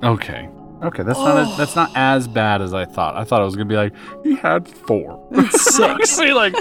[0.05, 0.49] Okay.
[0.83, 1.95] Okay, that's not a, that's not oh.
[1.97, 3.15] as bad as I thought.
[3.15, 3.93] I thought it was gonna be like
[4.25, 5.27] he had four.
[5.51, 6.19] Six.
[6.19, 6.55] Be like,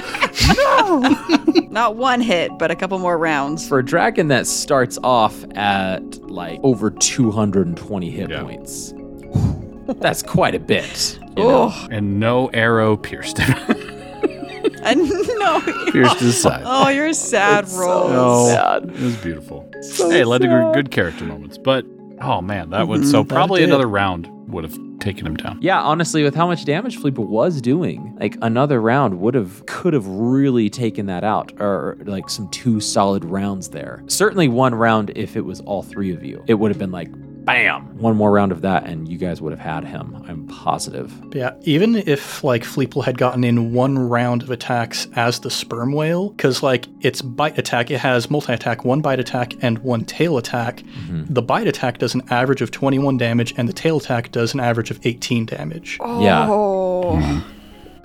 [0.57, 0.99] no,
[1.69, 3.67] Not one hit, but a couple more rounds.
[3.67, 8.41] For a dragon that starts off at like over 220 hit Yeah.
[8.43, 8.93] points,
[9.99, 11.17] that's quite a bit.
[11.37, 11.71] you know?
[11.73, 13.55] Oh, and no arrow pierced him.
[14.83, 14.99] and
[15.39, 15.61] no.
[15.91, 16.63] pierced his side.
[16.65, 18.09] Oh, you're a sad It's roll.
[18.09, 18.83] so sad.
[18.83, 19.69] It was beautiful.
[19.97, 21.85] hey, it led to good- good character moments, but
[22.21, 23.09] oh man, that would mm-hmm.
[23.09, 25.57] so probably another round would have taken him down.
[25.61, 29.93] Yeah, honestly, with how much damage Fleeple was doing, like another round would have could
[29.93, 34.03] have really taken that out, or like some two solid rounds there.
[34.07, 37.09] Certainly one round if it was all three of you, it would have been like,
[37.53, 40.23] bam, one more round of that, and you guys would have had him.
[40.27, 41.13] I'm positive.
[41.33, 45.91] Yeah, even if like Fleeple had gotten in one round of attacks as the sperm
[45.93, 50.05] whale, because like its bite attack, it has multi attack, one bite attack, and one
[50.05, 50.77] tail attack.
[50.77, 51.33] Mm-hmm.
[51.33, 54.59] The bite attack does an average of 21 damage, and the tail attack does an
[54.59, 55.97] average of 18 damage.
[56.01, 56.23] Oh.
[56.23, 56.47] Yeah.
[56.49, 57.45] Oh.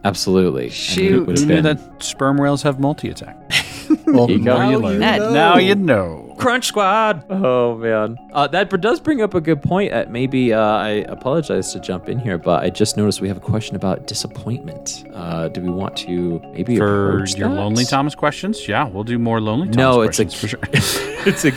[0.05, 0.69] Absolutely.
[0.69, 1.27] Shoot.
[1.27, 3.37] would You have knew that sperm whales have multi attack.
[4.07, 5.01] Well, you now you learn.
[5.01, 6.24] Now you know.
[6.37, 7.25] Crunch Squad.
[7.31, 9.93] Oh man, uh, that does bring up a good point.
[9.93, 13.37] At maybe uh, I apologize to jump in here, but I just noticed we have
[13.37, 15.05] a question about disappointment.
[15.15, 17.55] Uh, do we want to maybe For your that?
[17.55, 20.61] lonely Thomas questions, yeah, we'll do more lonely Thomas No, it's a for sure.
[20.73, 21.53] it's a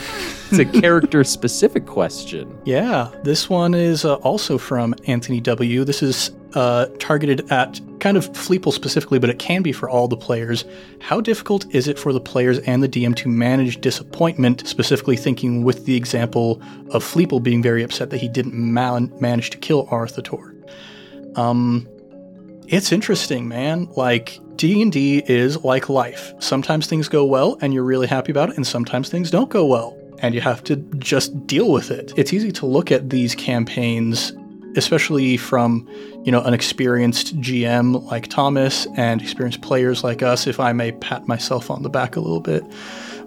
[0.50, 2.58] it's a character specific question.
[2.64, 5.84] Yeah, this one is uh, also from Anthony W.
[5.84, 10.08] This is uh, targeted at kind of Fleeple specifically, but it can be for all
[10.08, 10.64] the players.
[11.00, 15.64] How difficult is it for the players and the DM to manage disappointment, specifically thinking
[15.64, 19.86] with the example of Fleeple being very upset that he didn't man- manage to kill
[19.88, 20.54] Arauthator?
[21.36, 21.88] Um,
[22.66, 23.88] it's interesting, man.
[23.96, 26.32] Like D&D is like life.
[26.38, 29.66] Sometimes things go well and you're really happy about it and sometimes things don't go
[29.66, 32.12] well and you have to just deal with it.
[32.16, 34.32] It's easy to look at these campaigns
[34.76, 35.88] especially from,
[36.24, 40.92] you know, an experienced GM like Thomas and experienced players like us if I may
[40.92, 42.62] pat myself on the back a little bit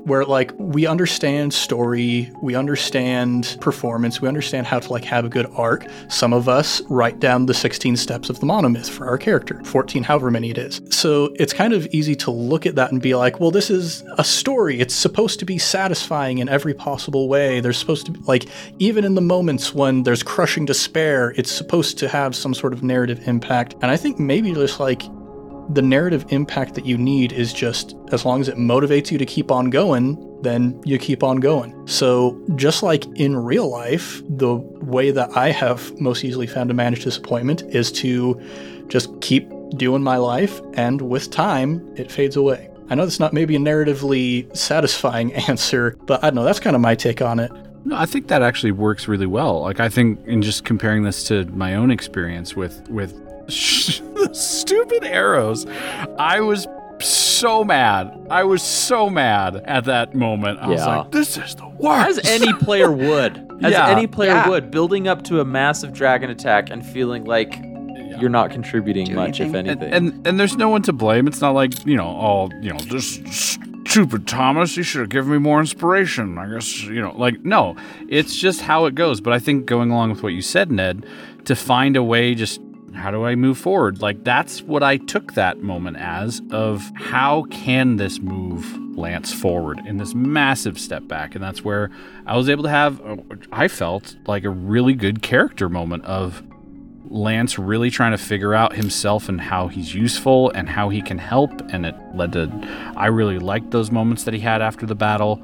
[0.06, 5.30] where like we understand story, we understand performance, we understand how to like have a
[5.30, 5.88] good arc.
[6.10, 10.04] Some of us write down the 16 steps of the monomyth for our character, 14
[10.04, 10.82] however many it is.
[10.90, 14.04] So it's kind of easy to look at that and be like, well, this is
[14.18, 14.80] a story.
[14.80, 17.60] It's supposed to be satisfying in every possible way.
[17.60, 18.48] There's supposed to be like
[18.80, 22.84] even in the moments when there's crushing despair, it's supposed to have some sort of
[22.84, 23.76] narrative impact.
[23.82, 25.04] And I think maybe just like
[25.74, 29.26] the narrative impact that you need is just as long as it motivates you to
[29.26, 31.88] keep on going, then you keep on going.
[31.88, 36.74] So, just like in real life, the way that I have most easily found to
[36.74, 38.42] manage disappointment is to
[38.88, 42.70] just keep doing my life, and with time, it fades away.
[42.90, 46.44] I know that's not maybe a narratively satisfying answer, but I don't know.
[46.44, 47.52] That's kind of my take on it.
[47.86, 49.62] No, I think that actually works really well.
[49.62, 53.14] Like I think in just comparing this to my own experience with with
[54.34, 55.66] stupid arrows,
[56.18, 56.68] I was
[57.00, 58.28] so mad.
[58.30, 60.60] I was so mad at that moment.
[60.60, 62.20] I was like, this is the worst.
[62.20, 63.38] As any player would.
[63.64, 63.88] As Yeah.
[63.90, 64.50] any player Yeah.
[64.50, 67.60] would, building up to a massive dragon attack and feeling like
[68.20, 69.68] you're not contributing Do much, if anything.
[69.82, 69.94] anything.
[69.94, 71.28] and, and and there's no one to blame.
[71.28, 73.20] It's not like you know, all you know, this
[73.86, 74.78] stupid Thomas.
[74.78, 76.38] You should have given me more inspiration.
[76.38, 77.76] I guess you know, like no,
[78.10, 79.22] it's just how it goes.
[79.22, 81.06] But I think going along with what you said, Ned,
[81.46, 82.62] to find a way, just
[82.96, 84.02] how do I move forward?
[84.02, 89.80] Like that's what I took that moment as of how can this move Lance forward
[89.86, 91.90] in this massive step back, and that's where
[92.26, 93.18] I was able to have, uh,
[93.52, 96.44] I felt like a really good character moment of
[97.12, 101.18] Lance really trying to figure out himself and how he's useful and how he can
[101.18, 101.52] help.
[101.72, 102.50] And it led to,
[102.96, 105.42] I really liked those moments that he had after the battle.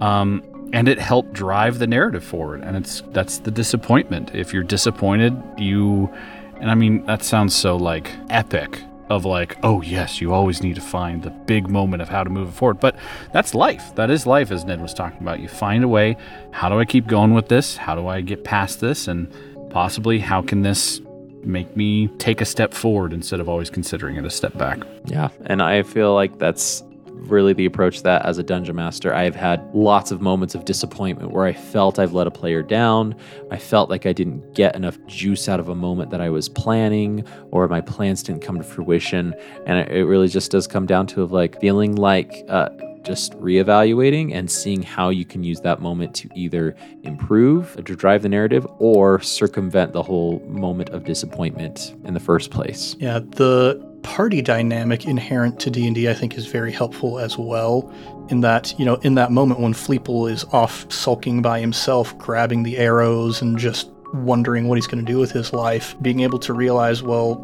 [0.00, 2.62] Um, and it helped drive the narrative forward.
[2.62, 4.34] And it's, that's the disappointment.
[4.34, 6.12] If you're disappointed, you,
[6.60, 10.74] and I mean, that sounds so like epic of like, oh yes, you always need
[10.74, 12.80] to find the big moment of how to move it forward.
[12.80, 12.96] But
[13.32, 13.94] that's life.
[13.94, 15.40] That is life, as Ned was talking about.
[15.40, 16.16] You find a way.
[16.50, 17.76] How do I keep going with this?
[17.76, 19.06] How do I get past this?
[19.06, 19.32] And
[19.70, 21.00] possibly, how can this
[21.42, 24.80] make me take a step forward instead of always considering it a step back?
[25.04, 26.82] Yeah, and I feel like that's
[27.16, 31.32] really the approach that as a dungeon master I've had lots of moments of disappointment
[31.32, 33.14] where I felt I've let a player down.
[33.50, 36.48] I felt like I didn't get enough juice out of a moment that I was
[36.48, 39.34] planning or my plans didn't come to fruition
[39.66, 42.68] and it, it really just does come down to of like feeling like uh,
[43.06, 46.74] just reevaluating and seeing how you can use that moment to either
[47.04, 52.50] improve to drive the narrative or circumvent the whole moment of disappointment in the first
[52.50, 52.96] place.
[52.98, 57.92] Yeah, the party dynamic inherent to D&D I think is very helpful as well
[58.30, 62.62] in that, you know, in that moment when Fleeple is off sulking by himself grabbing
[62.62, 66.38] the arrows and just wondering what he's going to do with his life, being able
[66.38, 67.34] to realize, well,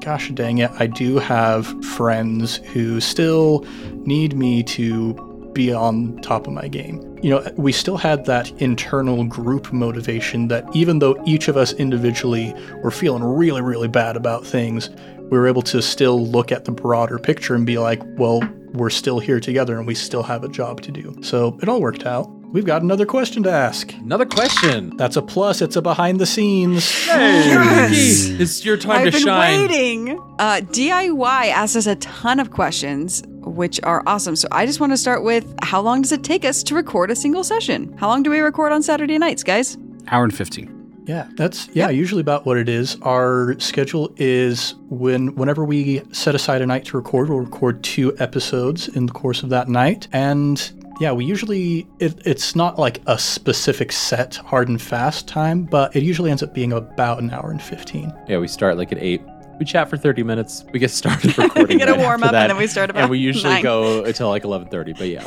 [0.00, 3.64] gosh dang it, I do have friends who still
[4.04, 5.14] need me to
[5.52, 7.00] be on top of my game.
[7.22, 11.72] You know, we still had that internal group motivation that even though each of us
[11.74, 14.90] individually were feeling really, really bad about things,
[15.30, 18.40] we were able to still look at the broader picture and be like, well,
[18.72, 21.16] we're still here together and we still have a job to do.
[21.22, 22.28] So it all worked out.
[22.50, 23.92] We've got another question to ask.
[23.94, 24.96] Another question.
[24.96, 25.60] That's a plus.
[25.60, 27.06] It's a behind the scenes.
[27.06, 28.26] Yes!
[28.40, 29.60] It's your time I've to been shine.
[29.60, 30.18] waiting.
[30.38, 34.34] Uh, DIY asked us a ton of questions, which are awesome.
[34.34, 37.10] So I just want to start with how long does it take us to record
[37.10, 37.94] a single session?
[37.98, 39.76] How long do we record on Saturday nights, guys?
[40.10, 40.77] Hour and 15.
[41.08, 42.98] Yeah, that's yeah, usually about what it is.
[43.00, 48.14] Our schedule is when whenever we set aside a night to record, we'll record two
[48.18, 50.06] episodes in the course of that night.
[50.12, 55.64] And yeah, we usually it, it's not like a specific set hard and fast time,
[55.64, 58.12] but it usually ends up being about an hour and 15.
[58.28, 59.22] Yeah, we start like at eight.
[59.58, 60.64] We chat for thirty minutes.
[60.72, 61.78] We get started recording.
[61.78, 63.62] We get a warm up that, and then we start about And we usually nine.
[63.62, 64.92] go until like eleven thirty.
[64.92, 65.26] But yeah,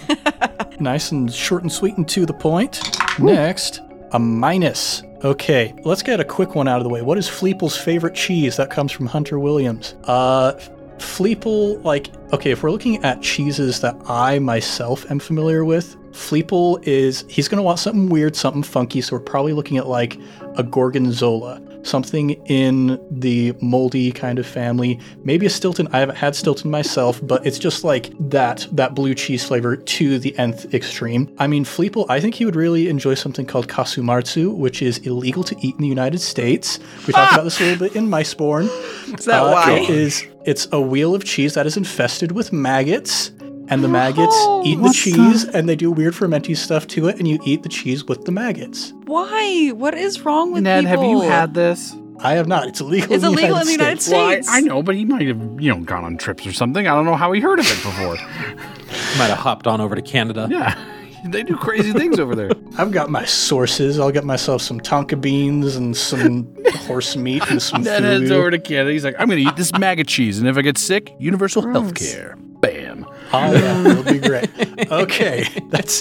[0.79, 2.81] Nice and short and sweet and to the point.
[3.19, 3.81] Next,
[4.13, 5.03] a minus.
[5.23, 7.03] Okay, let's get a quick one out of the way.
[7.03, 8.57] What is Fleeple's favorite cheese?
[8.57, 9.93] That comes from Hunter Williams.
[10.05, 10.53] Uh,
[10.97, 16.83] Fleeple, like, okay, if we're looking at cheeses that I myself am familiar with, Fleeple
[16.87, 20.19] is, he's going to want something weird, something funky, so we're probably looking at like
[20.55, 24.99] a Gorgonzola, something in the moldy kind of family.
[25.23, 25.87] Maybe a Stilton.
[25.91, 30.19] I haven't had Stilton myself, but it's just like that, that blue cheese flavor to
[30.19, 31.33] the nth extreme.
[31.39, 34.99] I mean, Fleeple, I think he would really enjoy something called casu martzu, which is
[34.99, 36.79] illegal to eat in the United States.
[37.07, 38.65] We talked about this a little bit in Mistborn.
[39.19, 39.71] Is that Uh, why?
[39.79, 43.31] It is, it's a wheel of cheese that is infested with maggots.
[43.71, 47.07] And the maggots Oh, eat the what cheese and they do weird fermenty stuff to
[47.07, 48.93] it, and you eat the cheese with the maggots.
[49.05, 49.69] Why?
[49.73, 51.01] What is wrong with Ned, people?
[51.01, 51.95] have you had this?
[52.19, 52.67] I have not.
[52.67, 53.13] It's illegal.
[53.13, 54.47] It's in the illegal United in the United States.
[54.47, 56.85] Well, I, I know, but he might have, you know, gone on trips or something.
[56.87, 58.15] I don't know how he heard of it before.
[59.17, 60.47] might have hopped on over to Canada.
[60.51, 60.77] yeah,
[61.25, 62.51] they do crazy things over there.
[62.77, 63.99] I've got my sources.
[63.99, 66.53] I'll get myself some tonka beans and some
[66.87, 68.21] horse meat and some Ned food.
[68.21, 68.91] heads over to Canada.
[68.91, 71.63] He's like, I'm going to eat this maggot cheese, and if I get sick, universal
[71.71, 72.35] health care.
[72.37, 73.07] Bam.
[73.33, 74.49] Oh yeah, it'll be great.
[74.91, 75.99] Okay, that's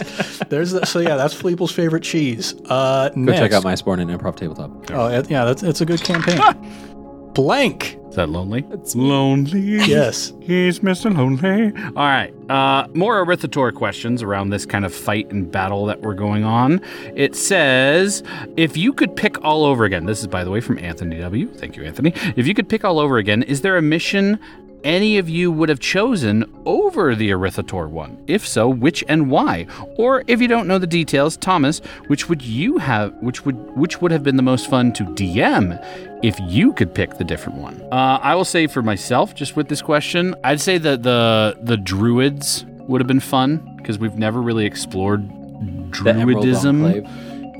[0.49, 2.55] there's the, so yeah, that's Fleeple's favorite cheese.
[2.67, 4.91] Uh, Go next, check out my Sporn and Improv Tabletop.
[4.91, 6.41] Oh yeah, yeah, that's it's a good campaign.
[7.35, 7.97] Blank.
[8.09, 8.67] Is that lonely?
[8.73, 9.61] It's lonely.
[9.61, 10.33] Yes.
[10.41, 11.17] He's Mr.
[11.17, 11.73] Lonely.
[11.91, 12.35] All right.
[12.51, 16.81] Uh, more Arauthator questions around this kind of fight and battle that we're going on.
[17.15, 18.25] It says,
[18.57, 21.47] if you could pick all over again, this is, by the way, from Anthony W.
[21.55, 22.13] Thank you, Anthony.
[22.35, 24.41] If you could pick all over again, is there a mission
[24.85, 28.23] any of you would have chosen over the Arauthator one?
[28.27, 29.67] If so, which and why?
[29.97, 34.01] Or if you don't know the details, Thomas, which would you have which would which
[34.01, 35.79] would have been the most fun to DM
[36.25, 37.81] if you could pick the different one?
[37.93, 41.77] Uh, I will say for myself, just with this question, I'd say that the the
[41.77, 45.29] druids would have been fun because we've never really explored
[45.91, 47.07] druidism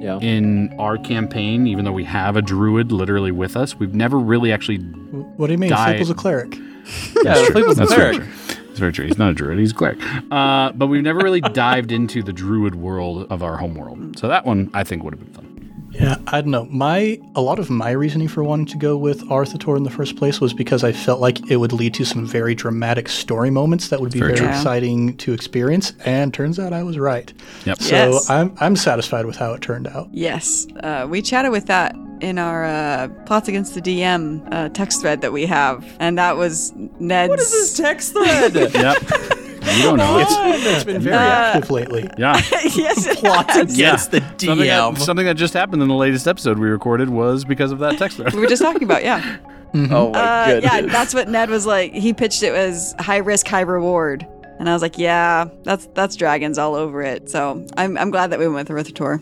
[0.01, 0.19] Yeah.
[0.21, 3.77] in our campaign, even though we have a druid literally with us.
[3.79, 5.71] We've never really actually What do you mean?
[5.71, 5.87] Die.
[5.99, 6.57] Fleeple's a cleric.
[7.25, 8.27] Yeah, was a That's very true.
[8.47, 9.07] That's very true.
[9.07, 9.59] He's not a druid.
[9.59, 9.99] He's a cleric.
[10.31, 14.19] Uh, but we've never really dived into the druid world of our home world.
[14.19, 15.70] So that one I think would have been fun.
[15.91, 16.67] Yeah, I don't know.
[16.67, 20.17] My a lot of my reasoning for wanting to go with Arauthator in the first
[20.17, 23.89] place was because I felt like it would lead to some very dramatic story moments
[23.89, 25.93] that would be Very very, exciting to experience.
[26.05, 27.33] And turns out I was right.
[27.65, 27.83] Yep.
[27.83, 28.31] So Yes.
[28.31, 30.09] I'm I'm satisfied with how it turned out.
[30.13, 35.01] Yes, uh, we chatted with that in our uh, plots against the DM uh, text
[35.01, 37.31] thread that we have, and that was Ned's.
[37.31, 38.55] What is this text thread?
[38.75, 39.39] Yep.
[39.63, 40.19] You don't know.
[40.19, 42.09] It's, It's, it's been very Uh, active lately.
[42.19, 42.37] yeah.
[42.75, 43.75] yes, it Plots has.
[43.75, 44.99] against the Something that, DM.
[44.99, 48.17] something that just happened in the latest episode we recorded was because of that text
[48.17, 48.33] thread.
[48.33, 49.39] We were just talking about, yeah.
[49.75, 50.73] oh my Uh, goodness.
[50.73, 51.93] yeah, that's what Ned was like.
[51.93, 54.27] He pitched it as high risk, high reward.
[54.59, 57.31] And I was like, yeah, that's that's dragons all over it.
[57.31, 59.21] So I'm, I'm glad that we went with Arauthator.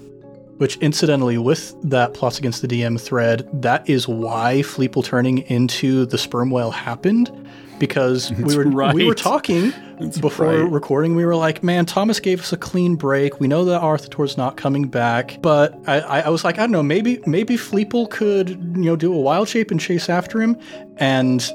[0.58, 6.04] Which, incidentally, with that plots against the DM thread, that is why Fleeple turning into
[6.06, 7.30] the sperm whale happened.
[7.78, 9.16] Because we were we were right.
[9.16, 9.72] talking
[10.20, 10.70] before right.
[10.70, 11.14] recording.
[11.14, 13.40] We were like, "Man, Thomas gave us a clean break.
[13.40, 16.72] We know that Arauthator's not coming back." But I, I, I was like, I don't
[16.72, 16.82] know.
[16.82, 20.56] Maybe maybe Fleeple could you know do a wild shape and chase after him.
[20.96, 21.48] And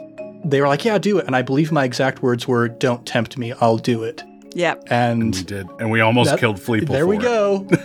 [0.46, 3.38] they were like, "Yeah, do it." And I believe my exact words were, "Don't tempt
[3.38, 3.54] me.
[3.62, 4.24] I'll do it."
[4.56, 4.76] Yeah.
[4.88, 5.68] And We did.
[5.80, 6.90] And we almost that- killed Fleeple.
[6.90, 7.22] there we it.
[7.22, 7.68] go.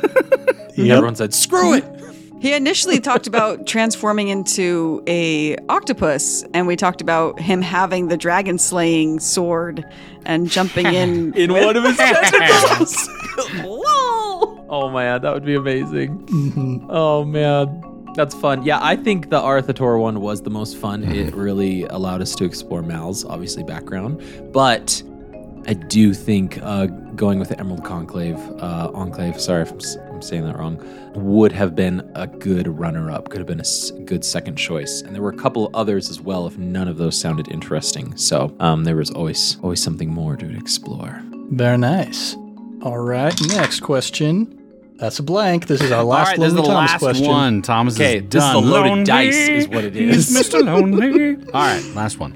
[0.79, 0.97] Yep.
[0.99, 1.85] Everyone said, "Screw it."
[2.41, 8.17] He initially talked about transforming into a octopus, and we talked about him having the
[8.17, 9.85] dragon slaying sword
[10.25, 13.09] and jumping in In with- one of his tentacles.
[13.65, 14.67] Whoa!
[14.71, 16.19] Oh man, that would be amazing.
[16.27, 16.87] Mhm.
[16.89, 17.85] Oh man.
[18.15, 18.65] That's fun.
[18.65, 21.05] Yeah, I think the Arauthator one was the most fun.
[21.05, 24.21] It really allowed us to explore Mal's obviously background,
[24.53, 25.01] but
[25.69, 29.39] I do think uh, going with the Emerald Conclave, uh, Enclave.
[29.39, 29.81] Sorry if I'm,
[30.15, 30.83] I'm saying that wrong.
[31.15, 33.29] Would have been a good runner-up.
[33.29, 35.03] Could have been a good second choice.
[35.03, 36.47] And there were a couple others as well.
[36.47, 40.57] If none of those sounded interesting, so um, there was always always something more to
[40.57, 41.21] explore.
[41.51, 42.35] Very nice.
[42.81, 44.58] All right, next question.
[44.99, 45.67] That's a blank.
[45.69, 47.27] This is our last All right, this is the Thomas last question.
[47.29, 47.63] one.
[47.63, 48.65] Thomas Okay, is this is done.
[48.65, 50.31] the loaded Lonely dice is what it is.
[50.31, 50.63] Mr.
[50.65, 51.37] Lonely.
[51.55, 52.35] All right, last one.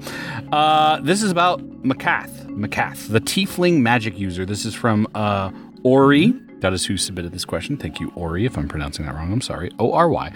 [0.51, 2.31] Uh, this is about Maccath.
[2.47, 4.45] Maccath, the Tiefling magic user.
[4.45, 5.51] This is from uh,
[5.83, 6.33] Ori.
[6.63, 7.75] That is who submitted this question.
[7.75, 8.45] Thank you, Ori.
[8.45, 9.69] If I'm pronouncing that wrong, I'm sorry.
[9.79, 10.31] O R Y.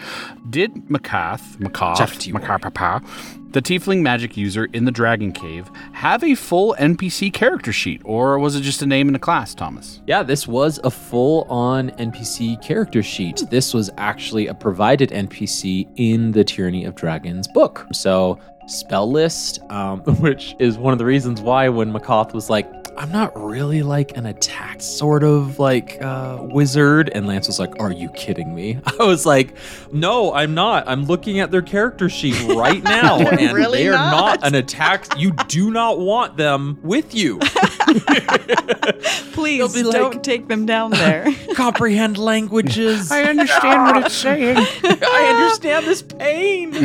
[0.50, 1.58] Did Maccath,
[1.98, 2.34] Jeff T.
[2.34, 8.02] Maccath, the Tiefling magic user in the Dragon Cave, have a full NPC character sheet,
[8.04, 10.02] or was it just a name and a class, Thomas?
[10.06, 13.44] Yeah, this was a full on NPC character sheet.
[13.50, 17.88] This was actually a provided NPC in the Tyranny of Dragons book.
[17.94, 22.70] So, spell list, um, which is one of the reasons why when Maccath was like,
[22.98, 27.12] I'm not really like an attack sort of like uh, wizard.
[27.14, 28.80] And Lance was like, Are you kidding me?
[29.00, 29.56] I was like,
[29.92, 30.88] No, I'm not.
[30.88, 33.20] I'm looking at their character sheet right now.
[33.20, 34.40] and really they are not.
[34.42, 35.06] not an attack.
[35.18, 37.40] You do not want them with you.
[39.34, 41.28] Please be like- don't take them down there.
[41.56, 43.12] comprehend languages.
[43.12, 44.58] I understand what it's saying.
[44.84, 46.76] I understand this pain.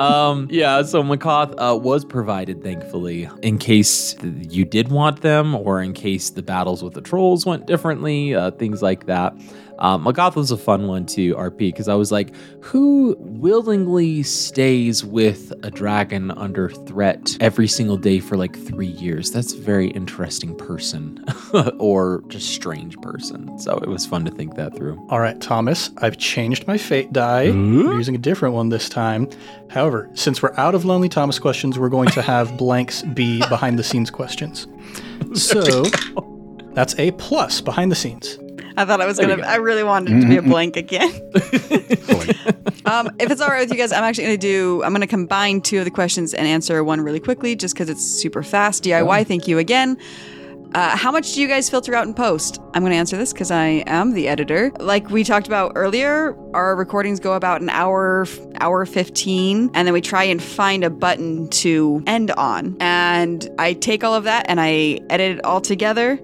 [0.00, 5.82] um, yeah, so Maccath uh, was provided, thankfully, in case you did want them, or
[5.82, 9.34] in case the battles with the trolls went differently, uh, things like that.
[9.78, 15.04] Um, Maccath was a fun one to RP because I was like, who willingly stays
[15.04, 19.30] with a dragon under threat every single day for like three years?
[19.30, 21.24] That's a very interesting person
[21.78, 23.58] or just strange person.
[23.58, 24.98] So it was fun to think that through.
[25.10, 27.50] All right, Thomas, I've changed my fate die.
[27.50, 29.28] We're using a different one this time.
[29.70, 33.78] However, since we're out of Lonely Thomas questions, we're going to have blanks be behind
[33.78, 34.66] the scenes questions.
[35.34, 35.82] So
[36.72, 38.38] that's a plus behind the scenes.
[38.78, 39.42] I thought I was There gonna.
[39.42, 39.48] go.
[39.48, 41.10] I really wanted it to be a blank again.
[42.86, 44.82] um, if it's all right with you guys, I'm actually gonna do.
[44.84, 48.04] I'm gonna combine two of the questions and answer one really quickly, just because it's
[48.04, 48.84] super fast.
[48.84, 49.26] DIY.
[49.26, 49.98] Thank you again.
[50.74, 52.60] Uh, how much do you guys filter out in post?
[52.74, 54.70] I'm going to answer this because I am the editor.
[54.78, 58.26] Like we talked about earlier, our recordings go about an hour,
[58.60, 62.76] hour 15, and then we try and find a button to end on.
[62.80, 66.18] And I take all of that and I edit it all together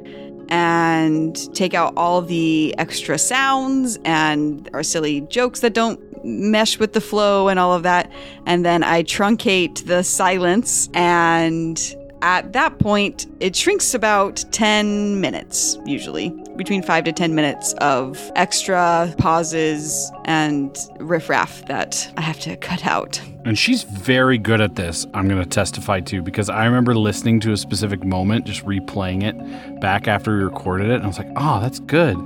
[0.49, 6.93] and take out all the extra sounds and our silly jokes that don't mesh with
[6.93, 8.11] the flow and all of that.
[8.47, 11.79] And then I truncate the silence and
[12.23, 18.33] at that point, it shrinks about 10 minutes, usually, between 5 to 10 minutes of
[18.35, 23.21] extra pauses and riffraff that I have to cut out.
[23.45, 27.41] And she's very good at this, I'm going to testify to, because I remember listening
[27.41, 30.95] to a specific moment, just replaying it back after we recorded it.
[30.95, 32.17] And I was like, oh, that's good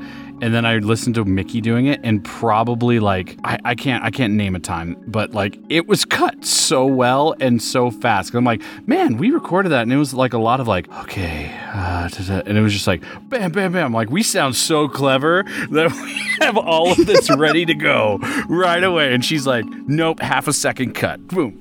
[0.41, 4.11] and then I listened to Mickey doing it, and probably like I, I can't I
[4.11, 8.35] can't name a time, but like it was cut so well and so fast.
[8.35, 11.51] I'm like, man, we recorded that, and it was like a lot of like, okay,
[11.73, 12.09] uh,
[12.47, 13.93] and it was just like bam, bam, bam.
[13.93, 18.19] Like we sound so clever that we have all of this ready to go
[18.49, 19.13] right away.
[19.13, 21.59] And she's like, nope, half a second cut, boom,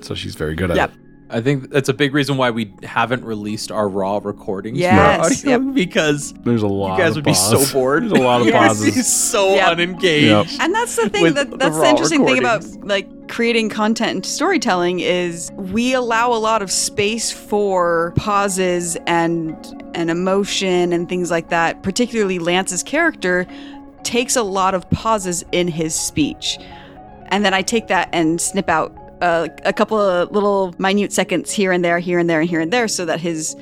[0.00, 0.92] so she's very good at yep.
[0.92, 1.07] it.
[1.30, 5.48] I think that's a big reason why we haven't released our raw recordings yes, for
[5.48, 5.74] audio yep.
[5.74, 6.96] because there's a lot.
[6.96, 7.52] You guys would pause.
[7.52, 8.04] be so bored.
[8.04, 8.68] There's a lot of yes.
[8.68, 8.94] pauses.
[8.94, 9.72] He's so yep.
[9.72, 10.52] unengaged.
[10.52, 10.60] Yep.
[10.60, 11.34] And that's the thing.
[11.34, 16.32] That, that's the, the interesting thing about like creating content and storytelling is we allow
[16.32, 19.54] a lot of space for pauses and
[19.94, 21.82] and emotion and things like that.
[21.82, 23.46] Particularly Lance's character
[24.02, 26.58] takes a lot of pauses in his speech.
[27.30, 31.52] And then I take that and snip out uh, a couple of little minute seconds
[31.52, 33.56] here and there, here and there, and here and there, so that his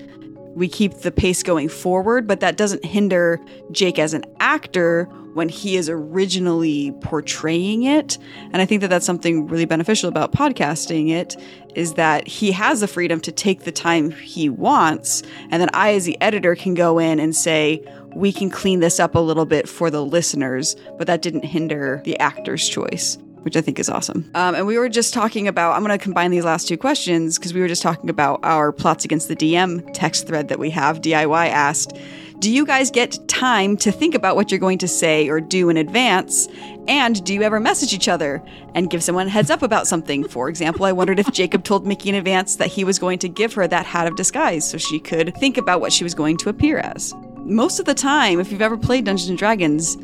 [0.54, 2.26] we keep the pace going forward.
[2.26, 3.38] But that doesn't hinder
[3.72, 5.04] Jake as an actor
[5.34, 8.16] when he is originally portraying it.
[8.52, 11.10] And I think that that's something really beneficial about podcasting.
[11.10, 11.36] It
[11.74, 15.92] is that he has the freedom to take the time he wants, and then I,
[15.92, 17.84] as the editor, can go in and say.
[18.14, 22.00] We can clean this up a little bit for the listeners, but that didn't hinder
[22.06, 24.28] the actor's choice which I think is awesome.
[24.34, 27.38] Um, and we were just talking about, I'm going to combine these last two questions
[27.38, 30.68] because we were just talking about our plots against the DM text thread that we
[30.70, 31.00] have.
[31.00, 31.96] DIY asked,
[32.40, 35.68] do you guys get time to think about what you're going to say or do
[35.68, 36.48] in advance?
[36.88, 38.42] And do you ever message each other
[38.74, 40.26] and give someone a heads up about something?
[40.26, 43.28] For example, I wondered if Jacob told Mickey in advance that he was going to
[43.28, 46.36] give her that hat of disguise so she could think about what she was going
[46.38, 47.14] to appear as.
[47.36, 49.96] Most of the time, if you've ever played Dungeons and Dragons,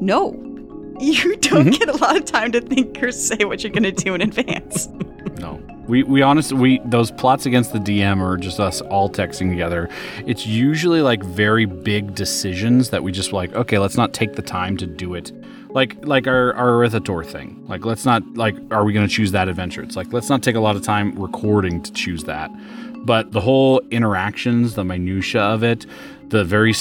[0.00, 0.30] no,
[1.00, 1.70] you don't mm-hmm.
[1.70, 4.20] get a lot of time to think or say what you're going to do in
[4.20, 4.86] advance.
[5.38, 5.60] no.
[5.88, 9.88] We, we honestly we those plots against the DM are just us all texting together.
[10.24, 13.52] It's usually like very big decisions that we just like.
[13.54, 15.32] Okay, let's not take the time to do it.
[15.70, 17.64] Like like our our Arauthator thing.
[17.66, 19.82] Like let's not like are we going to choose that adventure?
[19.82, 22.52] It's like let's not take a lot of time recording to choose that.
[23.04, 25.86] But the whole interactions, the minutia of it,
[26.28, 26.72] the very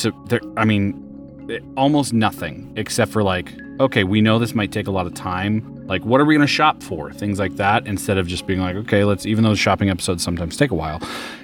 [0.56, 1.06] I mean
[1.76, 5.86] almost nothing except for like okay we know this might take a lot of time.
[5.88, 7.12] Like what are we going to shop for?
[7.12, 10.24] Things like that instead of just being like okay let's even though the shopping episodes
[10.24, 11.02] sometimes take a while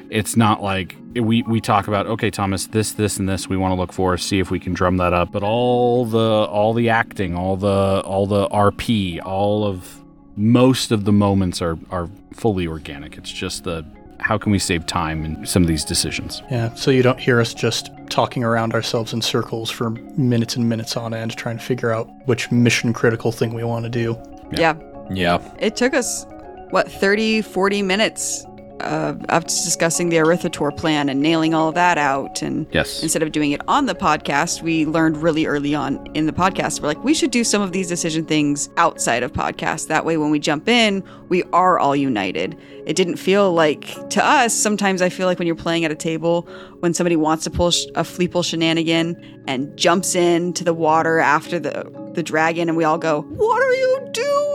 [0.09, 3.71] it's not like we we talk about okay thomas this this and this we want
[3.71, 5.31] to look for see if we can drum that up.
[5.31, 10.01] But all the all the acting all the all the rp all of
[10.36, 13.17] most of the moments are are fully organic.
[13.17, 13.86] It's just the
[14.20, 16.41] how can we save time in some of these decisions?
[16.49, 20.68] Yeah, so you don't hear us just talking around ourselves in circles for minutes and
[20.68, 24.18] minutes on end trying to figure out which mission critical thing we want to do.
[24.51, 24.76] Yeah.
[25.09, 25.39] Yeah.
[25.39, 25.53] yeah.
[25.59, 26.26] It took us
[26.70, 28.45] what 30 40 minutes
[28.82, 32.41] uh, of discussing the Arauthator plan and nailing all of that out.
[32.41, 33.01] And yes.
[33.01, 36.82] instead of doing it on the podcast, we learned really early on in the podcast.
[36.82, 39.88] We're like, we should do some of these decision things outside of podcast.
[39.88, 42.57] That way, when we jump in, we are all united.
[42.86, 44.53] It didn't feel like to us.
[44.53, 46.47] Sometimes I feel like when you're playing at a table,
[46.80, 51.91] when somebody wants to pull a fleeple shenanigan and jumps into the water after the
[52.13, 54.55] the dragon, and we all go, "What are you doing?"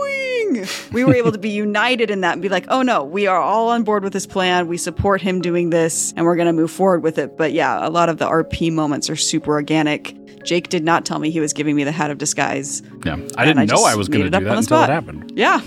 [0.91, 3.39] We were able to be united in that and be like, oh no, we are
[3.39, 4.67] all on board with this plan.
[4.67, 7.37] We support him doing this and we're going to move forward with it.
[7.37, 10.15] But yeah, a lot of the RP moments are super organic.
[10.43, 12.81] Jake did not tell me he was giving me the hat of disguise.
[13.05, 15.33] Yeah, I didn't I know I was going to do that until it happened.
[15.35, 15.61] Yeah.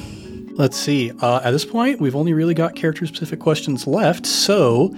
[0.57, 1.11] Let's see.
[1.21, 4.25] Uh, at this point, we've only really got character specific questions left.
[4.25, 4.95] So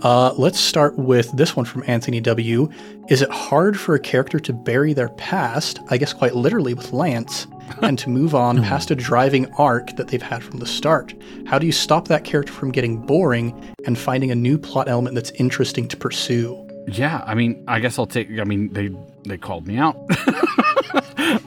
[0.00, 2.68] uh, let's start with this one from Anthony W.
[3.08, 6.92] Is it hard for a character to bury their past, I guess quite literally with
[6.92, 7.46] Lance,
[7.82, 11.14] and to move on past a driving arc that they've had from the start?
[11.46, 15.14] How do you stop that character from getting boring and finding a new plot element
[15.14, 16.64] that's interesting to pursue?
[16.86, 18.30] Yeah, I mean, I guess I'll take.
[18.38, 18.90] I mean, they
[19.26, 19.96] they called me out.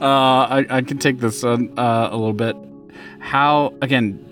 [0.00, 2.54] I, I can take this uh, a little bit.
[3.18, 4.28] How again?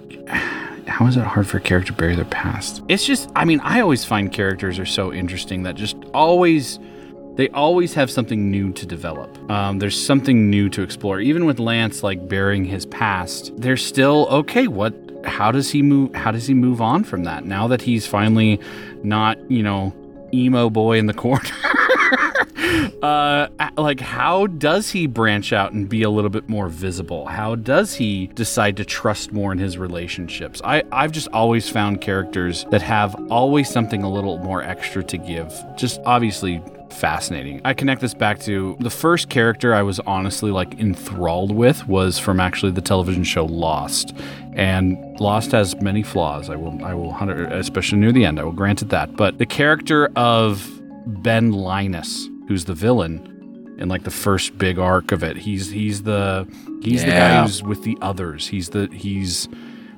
[0.90, 2.82] How is it hard for a character to bury their past?
[2.88, 6.78] It's just, I mean, I always find characters are so interesting that just always
[7.36, 9.38] they always have something new to develop.
[9.50, 11.20] Um, there's something new to explore.
[11.20, 14.66] Even with Lance like burying his past, they're still okay.
[14.66, 14.94] What?
[15.24, 16.14] How does he move?
[16.14, 18.60] How does he move on from that now that he's finally
[19.02, 19.94] not, you know,
[20.32, 21.50] emo boy in the corner?
[23.02, 27.26] uh, like how does he branch out and be a little bit more visible?
[27.26, 30.60] How does he decide to trust more in his relationships?
[30.64, 35.18] I I've just always found characters that have always something a little more extra to
[35.18, 35.52] give.
[35.76, 36.62] Just obviously
[36.92, 37.60] fascinating.
[37.64, 42.18] I connect this back to the first character I was honestly like enthralled with was
[42.18, 44.14] from actually the television show Lost.
[44.54, 46.50] And Lost has many flaws.
[46.50, 47.14] I will I will
[47.52, 48.40] especially near the end.
[48.40, 49.16] I will grant it that.
[49.16, 50.68] But the character of
[51.06, 53.30] Ben Linus, who's the villain
[53.78, 55.36] in like the first big arc of it.
[55.36, 56.46] He's he's the
[56.82, 57.06] he's yeah.
[57.06, 58.46] the guy who's with the others.
[58.46, 59.48] He's the he's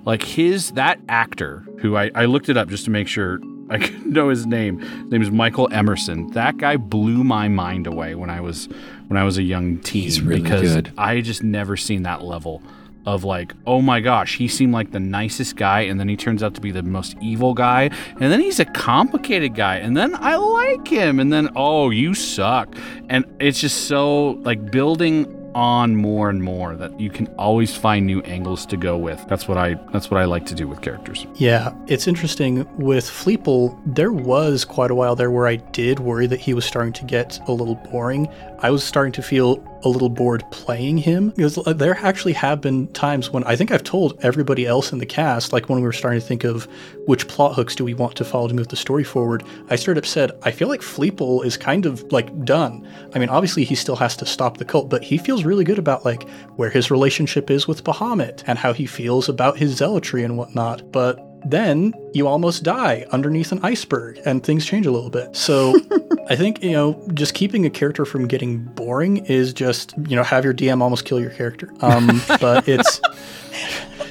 [0.05, 3.41] like his that actor who I, I looked it up just to make sure
[3.71, 4.81] I couldn't know his name.
[4.81, 6.31] His name is Michael Emerson.
[6.33, 8.69] That guy blew my mind away when I was
[9.09, 10.03] when I was a young teen.
[10.03, 10.93] He's really because good.
[10.99, 12.63] I just never seen that level
[13.05, 16.43] of like, oh my gosh, he seemed like the nicest guy, and then he turns
[16.43, 17.91] out to be the most evil guy,
[18.21, 22.15] and then he's a complicated guy, and then I like him, and then oh, you
[22.15, 22.77] suck,
[23.09, 28.07] and it's just so like building on more and more that you can always find
[28.07, 29.25] new angles to go with.
[29.29, 31.27] That's what I that's what I like to do with characters.
[31.35, 36.27] Yeah, it's interesting with Fleeple, there was quite a while there where I did worry
[36.27, 38.29] that he was starting to get a little boring.
[38.59, 42.61] I was starting to feel a little bored playing him because uh, there actually have
[42.61, 45.85] been times when I think I've told everybody else in the cast, like when we
[45.85, 46.69] were starting to think of
[47.07, 49.99] which plot hooks do we want to follow to move the story forward, I straight
[49.99, 52.87] up said, I feel like Fleeple is kind of like done.
[53.15, 55.79] I mean, obviously he still has to stop the cult, but he feels really good
[55.79, 60.25] about like where his relationship is with Bahamut and how he feels about his zealotry
[60.25, 60.93] and whatnot.
[60.93, 65.35] But then you almost die underneath an iceberg and things change a little bit.
[65.37, 65.75] So
[66.29, 70.23] I think, you know, just keeping a character from getting boring is just, you know,
[70.23, 71.73] have your DM almost kill your character.
[71.81, 73.01] Um, but it's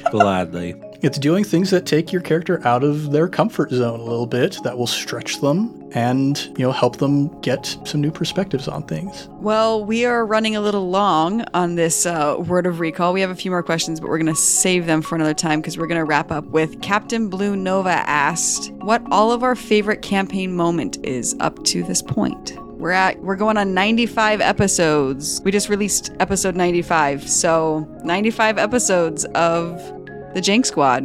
[0.09, 0.75] gladly.
[1.01, 4.57] It's doing things that take your character out of their comfort zone a little bit
[4.63, 9.27] that will stretch them and, you know, help them get some new perspectives on things.
[9.33, 13.13] Well, we are running a little long on this uh, word of recall.
[13.13, 15.59] We have a few more questions, but we're going to save them for another time
[15.59, 19.55] because we're going to wrap up with Captain Blue Nova asked what all of our
[19.55, 22.57] favorite campaign moment is up to this point.
[22.81, 25.39] We're at we're going on 95 episodes.
[25.43, 27.29] We just released episode 95.
[27.29, 29.77] So, 95 episodes of
[30.33, 31.03] the Jank Squad.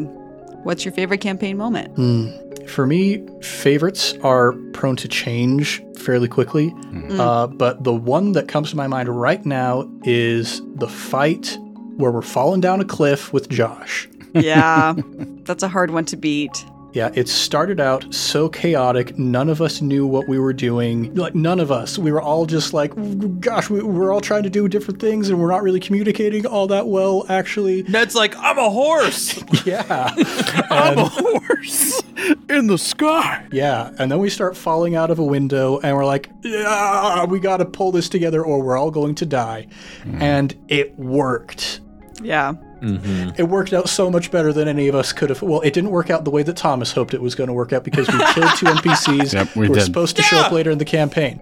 [0.64, 1.94] What's your favorite campaign moment?
[1.96, 2.45] Mm.
[2.66, 6.70] For me, favorites are prone to change fairly quickly.
[6.70, 7.18] Mm.
[7.18, 11.58] Uh, but the one that comes to my mind right now is the fight
[11.96, 14.08] where we're falling down a cliff with Josh.
[14.34, 14.94] Yeah,
[15.44, 16.64] that's a hard one to beat.
[16.92, 19.18] Yeah, it started out so chaotic.
[19.18, 21.14] None of us knew what we were doing.
[21.14, 21.98] Like, none of us.
[21.98, 22.90] We were all just like,
[23.38, 26.66] gosh, we, are all trying to do different things and we're not really communicating all
[26.68, 27.82] that well, actually.
[27.82, 29.42] Ned's like, I'm a horse.
[29.66, 30.14] yeah.
[30.70, 32.02] I'm a horse
[32.48, 33.46] in the sky.
[33.52, 33.92] Yeah.
[33.98, 37.58] And then we start falling out of a window and we're like, yeah, we got
[37.58, 39.66] to pull this together or we're all going to die.
[40.04, 40.20] Mm.
[40.20, 41.80] And it worked.
[42.22, 42.54] Yeah.
[42.80, 43.30] Mm-hmm.
[43.36, 45.42] It worked out so much better than any of us could have.
[45.42, 47.72] Well, it didn't work out the way that Thomas hoped it was going to work
[47.72, 50.28] out because we killed two NPCs yep, we who were supposed to yeah.
[50.28, 51.40] show up later in the campaign.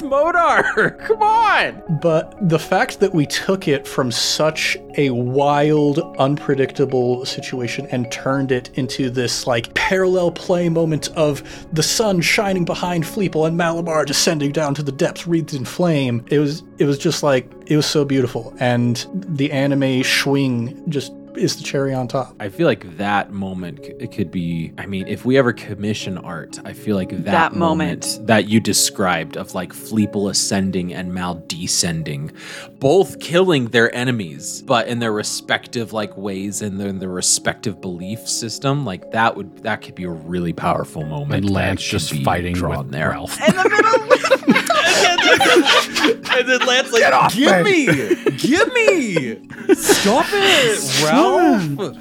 [0.00, 0.98] Modar!
[1.06, 1.82] Come on!
[2.00, 8.52] But the fact that we took it from such a wild, unpredictable situation and turned
[8.52, 11.42] it into this like parallel play moment of
[11.72, 16.24] the sun shining behind Fleeple and Malamar descending down to the depths wreathed in flame.
[16.28, 18.54] It was it was just like it was so beautiful.
[18.58, 22.34] And the anime swing just is the cherry on top.
[22.40, 24.72] I feel like that moment it could be.
[24.78, 28.48] I mean, if we ever commission art, I feel like that, that moment, moment, that
[28.48, 32.32] you described of like Fleeple ascending and Mal descending,
[32.78, 38.28] both killing their enemies, but in their respective like ways and in their respective belief
[38.28, 41.44] system, like that would that could be a really powerful moment.
[41.44, 43.10] And Lance just fighting drawn there.
[43.10, 43.38] Ralph.
[44.86, 46.38] In the middle.
[46.38, 47.86] and then Lance like, Get off give me,
[48.36, 51.96] give me, stop it, Ralph.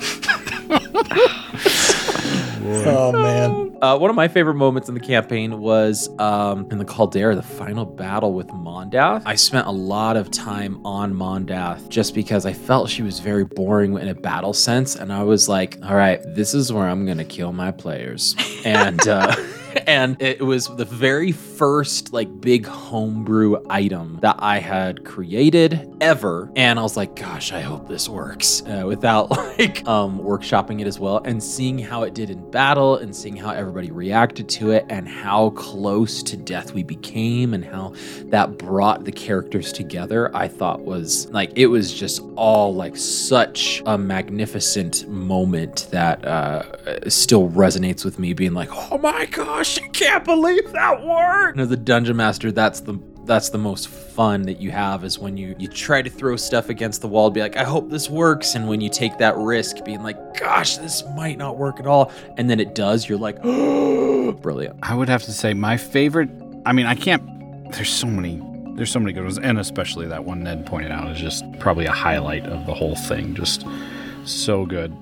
[2.88, 3.78] oh man!
[3.82, 7.44] Uh, one of my favorite moments in the campaign was um, in the Caldera, the
[7.44, 9.24] final battle with Mondath.
[9.26, 13.44] I spent a lot of time on Mondath just because I felt she was very
[13.46, 17.06] boring in a battle sense, and I was like, "All right, this is where I'm
[17.06, 19.36] gonna kill my players." And uh,
[19.88, 26.52] and it was the very first like big homebrew item that I had created ever.
[26.56, 30.88] And I was like, gosh, I hope this works uh, without like um, workshopping it
[30.88, 34.72] as well and seeing how it did in battle and seeing how everybody reacted to
[34.72, 37.94] it and how close to death we became and how
[38.26, 40.36] that brought the characters together.
[40.36, 47.10] I thought was like, it was just all like such a magnificent moment that uh,
[47.10, 51.54] still resonates with me being like, oh my gosh, I can't believe that worked.
[51.54, 55.18] And as a dungeon master, that's the that's the most fun that you have is
[55.18, 58.10] when you you try to throw stuff against the wall be like i hope this
[58.10, 58.54] works.
[58.56, 62.12] And when you take that risk being like gosh this might not work at all.
[62.38, 64.78] And then it does you're like oh brilliant.
[64.84, 66.30] I would have to say my favorite
[66.66, 67.24] i mean i can't
[67.72, 68.42] there's so many
[68.76, 69.40] there's so many good ones.
[69.40, 72.96] And especially that one ned pointed out is just probably a highlight of the whole
[72.96, 73.34] thing.
[73.34, 73.66] Just
[74.26, 74.94] so good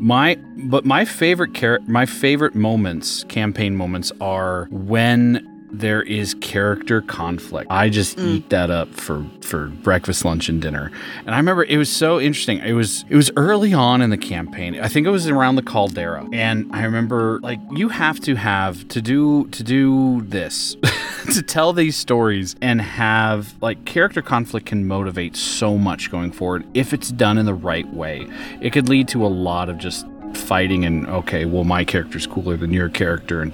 [0.00, 7.00] my but my favorite char- my favorite moments, campaign moments are when there is character
[7.00, 7.70] conflict.
[7.70, 8.26] I just mm.
[8.26, 10.90] eat that up for for breakfast, lunch, and dinner.
[11.26, 12.58] And I remember it was so interesting.
[12.58, 14.78] It was it was early on in the campaign.
[14.80, 16.26] I think it was around the caldera.
[16.32, 20.76] And I remember like you have to have to do to do this
[21.34, 26.64] to tell these stories and have like character conflict can motivate so much going forward
[26.74, 28.26] if it's done in the right way.
[28.60, 32.56] It could lead to a lot of just fighting and okay, well my character's cooler
[32.56, 33.52] than your character and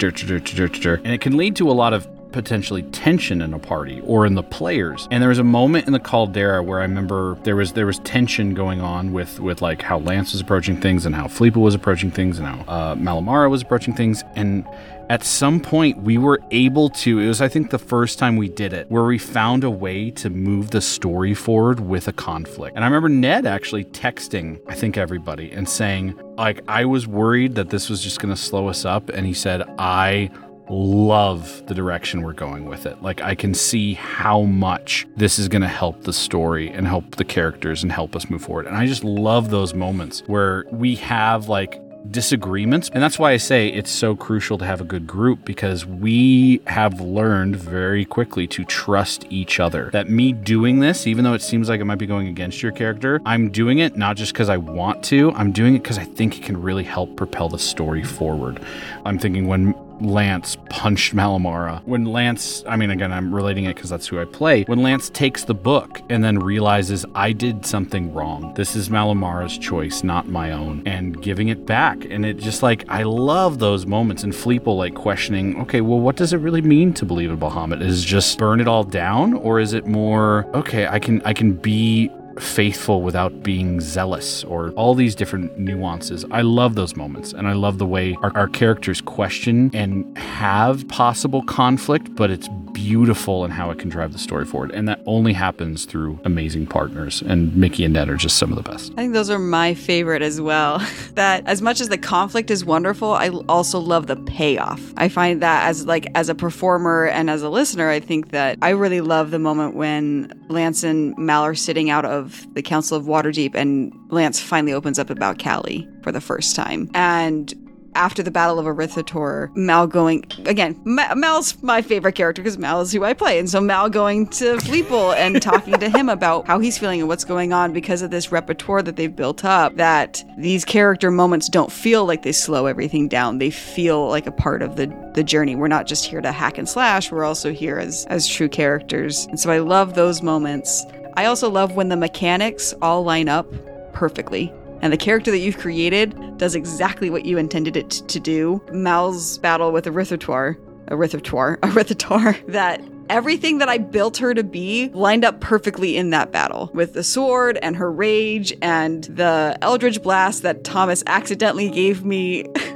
[1.05, 4.35] and it can lead to a lot of potentially tension in a party or in
[4.35, 5.09] the players.
[5.11, 7.99] And there was a moment in the caldera where I remember there was there was
[8.01, 11.75] tension going on with with like how Lance was approaching things and how Fleeple was
[11.75, 14.67] approaching things and how uh, Malamara was approaching things and
[15.09, 18.49] at some point we were able to it was i think the first time we
[18.49, 22.75] did it where we found a way to move the story forward with a conflict
[22.77, 27.55] and i remember ned actually texting i think everybody and saying like i was worried
[27.55, 30.31] that this was just going to slow us up and he said i
[30.69, 33.01] love the direction we're going with it.
[33.03, 37.17] Like, I can see how much this is going to help the story and help
[37.17, 38.67] the characters and help us move forward.
[38.67, 41.81] And I just love those moments where we have like
[42.11, 42.91] disagreements.
[42.93, 46.61] And that's why I say it's so crucial to have a good group because we
[46.67, 49.91] have learned very quickly to trust each other.
[49.93, 52.73] That me doing this, even though it seems like it might be going against your
[52.73, 56.05] character, I'm doing it not just because I want to, I'm doing it because I
[56.05, 58.61] think it can really help propel the story forward.
[59.05, 61.83] I'm thinking when Lance punched Malamara.
[61.85, 64.65] When Lance, I mean, again, I'm relating it because that's who I play.
[64.65, 69.59] When Lance takes the book and then realizes I did something wrong, this is Malamara's
[69.59, 72.05] choice, not my own, and giving it back.
[72.05, 74.23] And it just like, I love those moments.
[74.23, 77.83] And Fleeple like questioning, okay, well, what does it really mean to believe in Bahamut?
[77.83, 79.35] Is just burn it all down?
[79.35, 84.71] Or is it more, okay, I can, I can be faithful without being zealous or
[84.73, 86.25] all these different nuances.
[86.31, 90.87] I love those moments and I love the way our, our characters question and have
[90.89, 94.71] possible conflict, but it's beautiful in how it can drive the story forward.
[94.71, 97.23] And that only happens through amazing partners.
[97.23, 98.93] And Mickey and Ned are just some of the best.
[98.93, 100.87] I think those are my favorite as well.
[101.15, 104.93] that as much as the conflict is wonderful, I also love the payoff.
[104.99, 108.59] I find that as like as a performer and as a listener, I think that
[108.61, 112.63] I really love the moment when Lance and Mal are sitting out of of the
[112.63, 116.91] Council of Waterdeep, and Lance finally opens up about Callie for the first time.
[116.95, 117.55] And
[117.97, 120.79] after the Battle of Arauthator, Mal going again.
[120.85, 124.27] Ma- Mal's my favorite character because Mal is who I play, and so Mal going
[124.29, 128.03] to Fleeple and talking to him about how he's feeling and what's going on because
[128.03, 129.77] of this repertoire that they've built up.
[129.77, 134.33] That these character moments don't feel like they slow everything down; they feel like a
[134.33, 135.57] part of the the journey.
[135.57, 139.27] We're not just here to hack and slash; we're also here as as true characters.
[139.27, 140.85] And so I love those moments.
[141.17, 143.51] I also love when the mechanics all line up
[143.95, 144.53] perfectly.
[144.83, 148.63] And the character that you've created does exactly what you intended it to do.
[148.71, 150.57] Mal's battle with Erythrator,
[150.89, 156.33] Erythrator, Erythrator, that everything that I built her to be lined up perfectly in that
[156.33, 162.05] battle with the sword and her rage and the Eldritch Blast that Thomas accidentally gave
[162.05, 162.45] me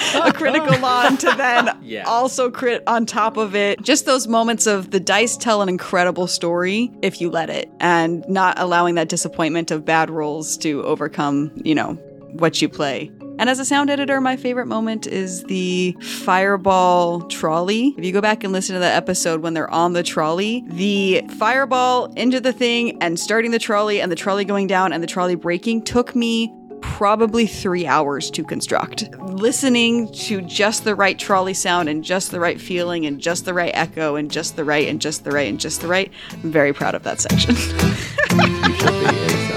[0.14, 2.04] a critical on to then yeah.
[2.04, 3.82] also crit on top of it.
[3.82, 8.24] Just those moments of the dice tell an incredible story if you let it, and
[8.28, 11.94] not allowing that disappointment of bad rolls to overcome, you know,
[12.32, 13.10] what you play.
[13.40, 17.94] And as a sound editor, my favorite moment is the fireball trolley.
[17.96, 21.22] If you go back and listen to that episode when they're on the trolley, the
[21.38, 25.06] fireball into the thing and starting the trolley and the trolley going down and the
[25.06, 29.10] trolley breaking took me probably three hours to construct.
[29.18, 33.54] Listening to just the right trolley sound and just the right feeling and just the
[33.54, 36.10] right echo and just the right and just the right and just the right.
[36.32, 37.56] I'm very proud of that section.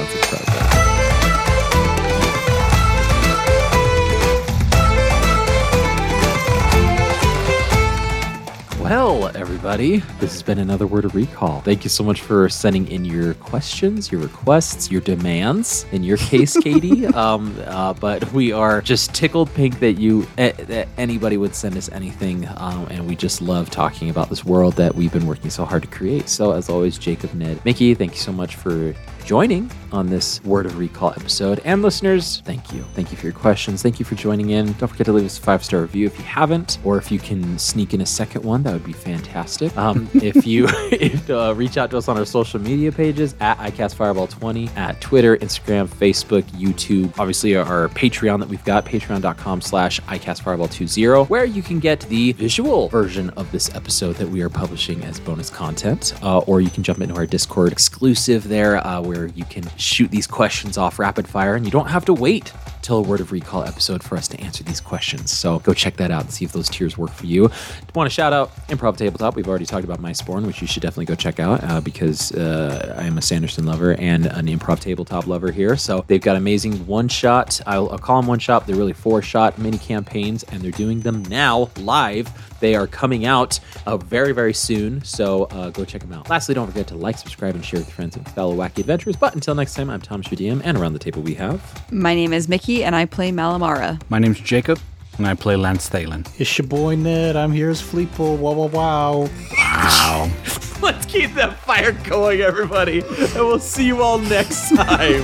[8.84, 11.62] Well, everybody, this has been another Word of Recall.
[11.62, 15.86] Thank you so much for sending in your questions, your requests, your demands.
[15.94, 20.52] In your case, Katie, um, uh, but we are just tickled pink that you eh,
[20.66, 24.74] that anybody would send us anything, um, and we just love talking about this world
[24.74, 26.28] that we've been working so hard to create.
[26.28, 30.66] So, as always, Jacob, Ned, Mickey, thank you so much for joining on this Word
[30.66, 31.62] of Recall episode.
[31.64, 32.84] And listeners, thank you.
[32.94, 33.82] Thank you for your questions.
[33.82, 34.74] Thank you for joining in.
[34.74, 37.20] Don't forget to leave us a five star review if you haven't, or if you
[37.20, 39.76] can sneak in a second one, that would be fantastic.
[39.78, 43.58] Um, if you if, uh, reach out to us on our social media pages at
[43.58, 51.30] iCastFireball20, at Twitter, Instagram, Facebook, YouTube, obviously our Patreon that we've got, patreon.com slash iCastFireball20,
[51.30, 55.20] where you can get the visual version of this episode that we are publishing as
[55.20, 59.46] bonus content, uh, or you can jump into our Discord exclusive there, uh, where you
[59.46, 62.54] can shoot these questions off rapid fire, and you don't have to wait
[62.84, 65.32] till a Word of Recall episode for us to answer these questions.
[65.32, 67.50] So go check that out and see if those tiers work for you.
[67.96, 69.36] Want to shout out Improv Tabletop.
[69.36, 72.96] We've already talked about Mistborn, which you should definitely go check out uh, because uh,
[73.00, 75.78] I am a Sanderson lover and an Improv Tabletop lover here.
[75.78, 77.60] So they've got amazing one shot.
[77.66, 78.68] I'll, I'll call them one shot.
[78.68, 82.30] They're really four shot mini campaigns, and they're doing them now live.
[82.60, 85.04] They are coming out uh, very, very soon.
[85.04, 86.30] So uh, go check them out.
[86.30, 89.16] Lastly, don't forget to like, subscribe, and share with your friends and fellow wacky adventurers.
[89.18, 91.62] But until next time, I'm Tom DM, and around the table we have.
[91.92, 94.02] My name is Mickey, and I play Malamara.
[94.10, 94.80] My name's Jacob,
[95.18, 96.28] and I play Lance Thalen.
[96.40, 97.36] It's your boy Ned.
[97.36, 98.38] I'm here as Fleetpool.
[98.38, 99.30] Wow, wow, wow.
[99.58, 100.32] Wow.
[100.82, 103.00] Let's keep that fire going, everybody.
[103.02, 105.24] And we'll see you all next time.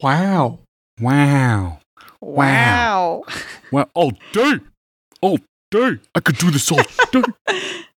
[0.00, 0.60] Wow.
[1.00, 1.78] wow.
[2.20, 3.24] Wow.
[3.72, 3.86] Wow.
[3.94, 4.60] All day.
[5.20, 5.38] All
[5.76, 6.00] day.
[6.14, 7.22] I could do this all day.